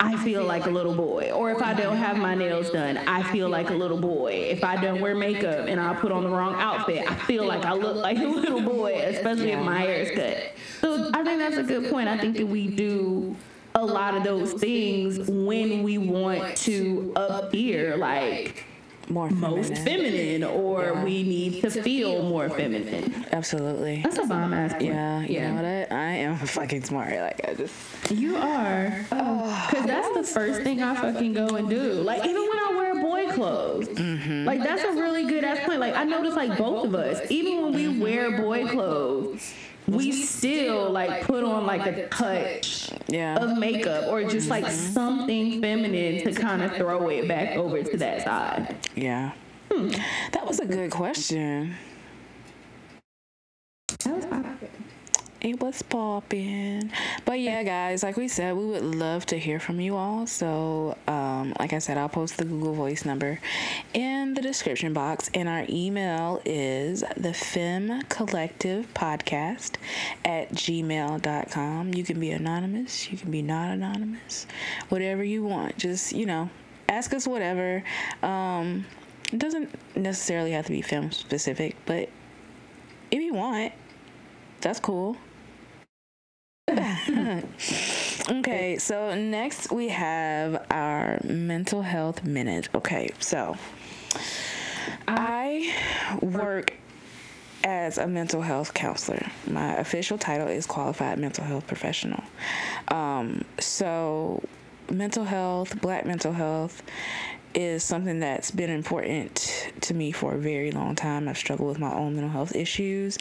[0.00, 1.30] I feel like a little boy.
[1.32, 4.32] Or if I don't have my nails done, I feel like a little boy.
[4.32, 7.64] If I don't wear makeup and I put on the wrong outfit, I feel like
[7.64, 10.52] I look like a little boy, especially if my hair is cut.
[10.80, 12.08] So I think that's a good point.
[12.08, 13.36] I think that we do
[13.74, 18.64] a lot of those things when we want to appear like
[19.10, 20.42] More most feminine.
[20.42, 23.26] feminine or we need to feel more feminine.
[23.32, 24.02] Absolutely.
[24.02, 24.84] That's a bomb ass point.
[24.84, 25.64] Yeah, you know what?
[25.64, 27.12] I, I am fucking smart.
[27.14, 27.74] Like I just
[28.10, 29.06] You are.
[29.12, 29.66] Oh, oh.
[29.70, 31.94] Because that's the first thing I fucking go and do.
[31.94, 33.88] Like, even when I wear boy clothes.
[33.88, 34.44] Mm-hmm.
[34.44, 35.80] Like, that's a really good ass point.
[35.80, 39.54] Like, I notice, like, both of us, even when we wear boy clothes,
[39.88, 43.36] we still, like, put on, like, a touch yeah.
[43.36, 47.96] of makeup or just, like, something feminine to kind of throw it back over to
[47.96, 48.76] that side.
[48.94, 49.32] Yeah.
[49.70, 49.88] Hmm.
[50.32, 51.74] That was a good question.
[54.04, 54.68] That was poppin'.
[55.48, 56.92] It was popping.
[57.24, 60.26] But yeah, guys, like we said, we would love to hear from you all.
[60.26, 63.40] So, um, like I said, I'll post the Google Voice number
[63.94, 65.30] in the description box.
[65.32, 69.76] And our email is the Femme Collective Podcast
[70.22, 71.94] at gmail.com.
[71.94, 74.46] You can be anonymous, you can be not anonymous,
[74.90, 75.78] whatever you want.
[75.78, 76.50] Just, you know,
[76.90, 77.82] ask us whatever.
[78.22, 78.84] Um,
[79.32, 82.10] it doesn't necessarily have to be femme specific, but
[83.10, 83.72] if you want,
[84.60, 85.16] that's cool.
[88.30, 92.68] okay, so next we have our mental health minute.
[92.74, 93.56] Okay, so
[95.06, 95.74] I
[96.20, 96.74] work
[97.64, 99.30] as a mental health counselor.
[99.46, 102.22] My official title is qualified mental health professional.
[102.88, 104.42] Um, so,
[104.90, 106.82] mental health, black mental health,
[107.58, 111.26] is something that's been important to me for a very long time.
[111.28, 113.18] I've struggled with my own mental health issues.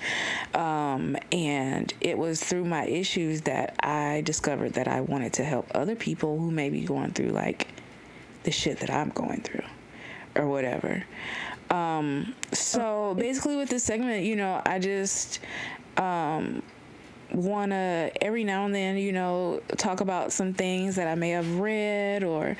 [0.53, 5.71] Um, and it was through my issues that I discovered that I wanted to help
[5.73, 7.67] other people who may be going through like
[8.43, 9.65] the shit that I'm going through
[10.35, 11.03] or whatever.
[11.71, 15.39] Um, so basically, with this segment, you know, I just
[15.97, 16.61] um,
[17.31, 21.31] want to every now and then, you know, talk about some things that I may
[21.31, 22.55] have read or,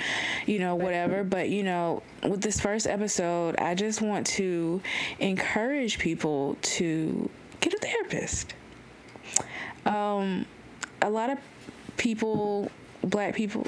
[0.46, 1.24] you know, whatever.
[1.24, 4.82] But, you know, with this first episode, I just want to
[5.20, 8.54] encourage people to get a therapist.
[9.86, 10.46] Um,
[11.02, 11.40] a lot of
[11.98, 12.70] people,
[13.02, 13.66] black people,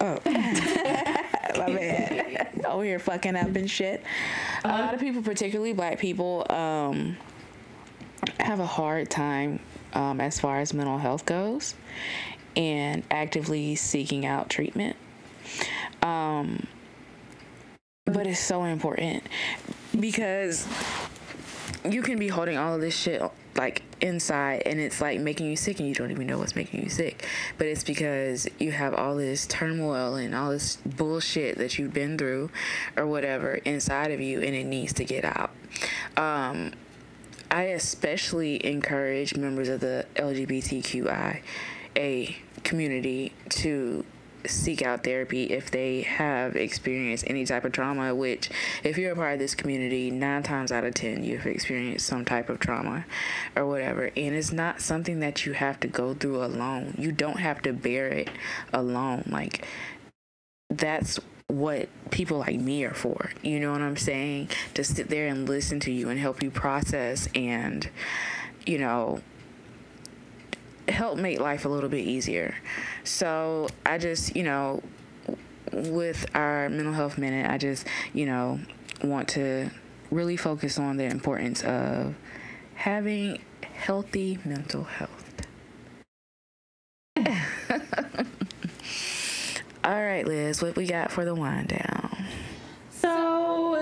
[0.00, 4.02] oh, my bad, over here fucking up and shit.
[4.64, 7.16] A lot of people, particularly black people, um,
[8.40, 9.60] have a hard time
[9.94, 11.74] um, as far as mental health goes.
[12.56, 14.96] and actively seeking out treatment.
[16.02, 16.66] Um,
[18.04, 19.22] but it's so important
[19.98, 20.66] because
[21.84, 23.22] you can be holding all of this shit
[23.54, 26.82] like inside and it's like making you sick and you don't even know what's making
[26.82, 31.78] you sick but it's because you have all this turmoil and all this bullshit that
[31.78, 32.50] you've been through
[32.96, 35.50] or whatever inside of you and it needs to get out
[36.16, 36.72] um,
[37.50, 41.40] i especially encourage members of the lgbtqia
[42.64, 44.04] community to
[44.46, 48.48] seek out therapy if they have experienced any type of trauma which
[48.84, 52.24] if you're a part of this community nine times out of ten you've experienced some
[52.24, 53.04] type of trauma
[53.56, 54.10] or whatever.
[54.16, 56.94] And it's not something that you have to go through alone.
[56.98, 58.30] You don't have to bear it
[58.72, 59.24] alone.
[59.26, 59.66] Like
[60.70, 61.18] that's
[61.48, 65.48] what people like me are for you know what i'm saying to sit there and
[65.48, 67.88] listen to you and help you process and
[68.66, 69.20] you know
[70.90, 72.54] help make life a little bit easier.
[73.04, 74.82] So I just, you know,
[75.72, 78.60] with our mental health minute, I just, you know,
[79.02, 79.70] want to
[80.10, 82.14] really focus on the importance of
[82.74, 85.24] having healthy mental health.
[89.88, 92.26] All right, Liz, what we got for the wind down?
[92.90, 93.74] So,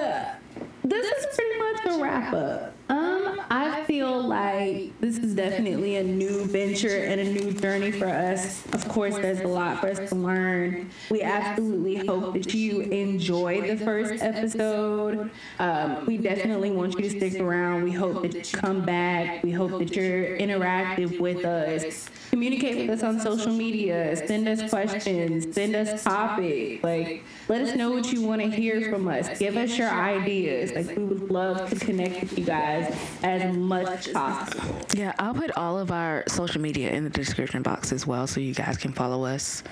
[0.85, 2.75] this is pretty much a wrap up.
[2.89, 8.07] Um, I feel like this is definitely a new venture and a new journey for
[8.07, 8.65] us.
[8.67, 10.91] Of course, there's a lot for us to learn.
[11.11, 15.29] We absolutely hope that you enjoy the first episode.
[15.59, 17.83] Um, we definitely want you to stick around.
[17.83, 19.43] We hope that you come back.
[19.43, 22.09] We hope that you're interactive with us.
[22.37, 24.15] Communicate with us on social media.
[24.15, 25.55] Send us questions.
[25.55, 26.85] Send us topics.
[26.85, 29.39] Like, let us know what you want to hear from us.
[29.39, 30.71] Give us your ideas.
[30.73, 34.77] Like, we would love to connect with you guys as much as possible.
[34.95, 38.39] Yeah, I'll put all of our social media in the description box as well so
[38.39, 39.63] you guys can follow us.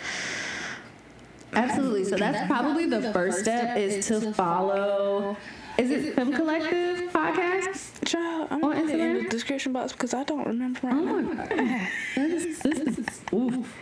[1.52, 2.04] Absolutely.
[2.04, 5.36] So that's probably the first step is to follow.
[5.76, 7.93] Is it Femme Collective podcast?
[8.14, 10.92] Child, I'm On gonna put it in the description box because I don't remember right
[10.94, 11.20] Oh now.
[11.34, 11.88] my god.
[12.16, 13.74] This is, this is oof.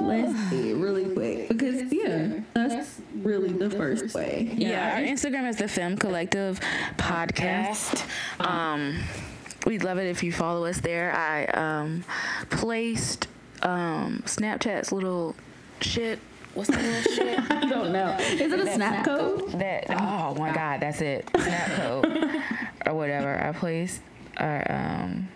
[0.00, 4.52] Let's see really quick because yeah, that's really the first way.
[4.56, 6.60] Yeah, our Instagram is the Femme Collective
[6.96, 8.04] Podcast.
[8.40, 8.98] Um,
[9.66, 11.12] we'd love it if you follow us there.
[11.12, 12.04] I um,
[12.50, 13.26] placed
[13.62, 15.34] um, Snapchat's little
[15.80, 16.18] shit.
[16.56, 17.38] What's the little shit?
[17.50, 18.16] I don't know.
[18.18, 19.52] Is it a snap code?
[19.52, 21.28] That oh my god, that's it.
[21.36, 22.42] Snap code
[22.86, 23.38] or whatever.
[23.38, 24.00] I placed
[24.38, 25.28] our um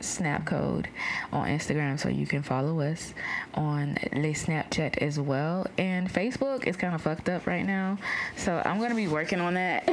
[0.00, 0.88] snap code
[1.32, 3.12] on Instagram so you can follow us
[3.52, 5.66] on Le Snapchat as well.
[5.76, 7.98] And Facebook is kind of fucked up right now.
[8.36, 9.86] So I'm gonna be working on that.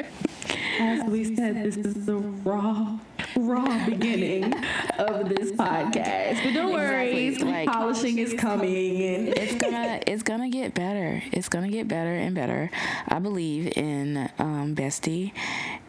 [0.79, 2.97] As we said, this is the raw,
[3.35, 4.53] raw beginning
[4.97, 6.43] of this podcast.
[6.43, 7.51] But don't worry, Exactly.
[7.51, 11.21] Like- polishing is coming, and it's gonna it's gonna get better.
[11.31, 12.69] It's gonna get better and better.
[13.07, 15.31] I believe in um Bestie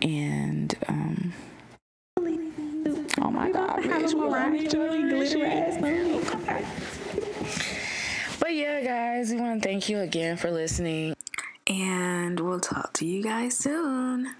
[0.00, 1.32] and um
[3.20, 4.14] Oh my god, bitch,
[4.60, 6.62] each other.
[8.40, 11.14] But yeah, guys, we want to thank you again for listening.
[11.68, 14.34] And we'll talk to you guys soon.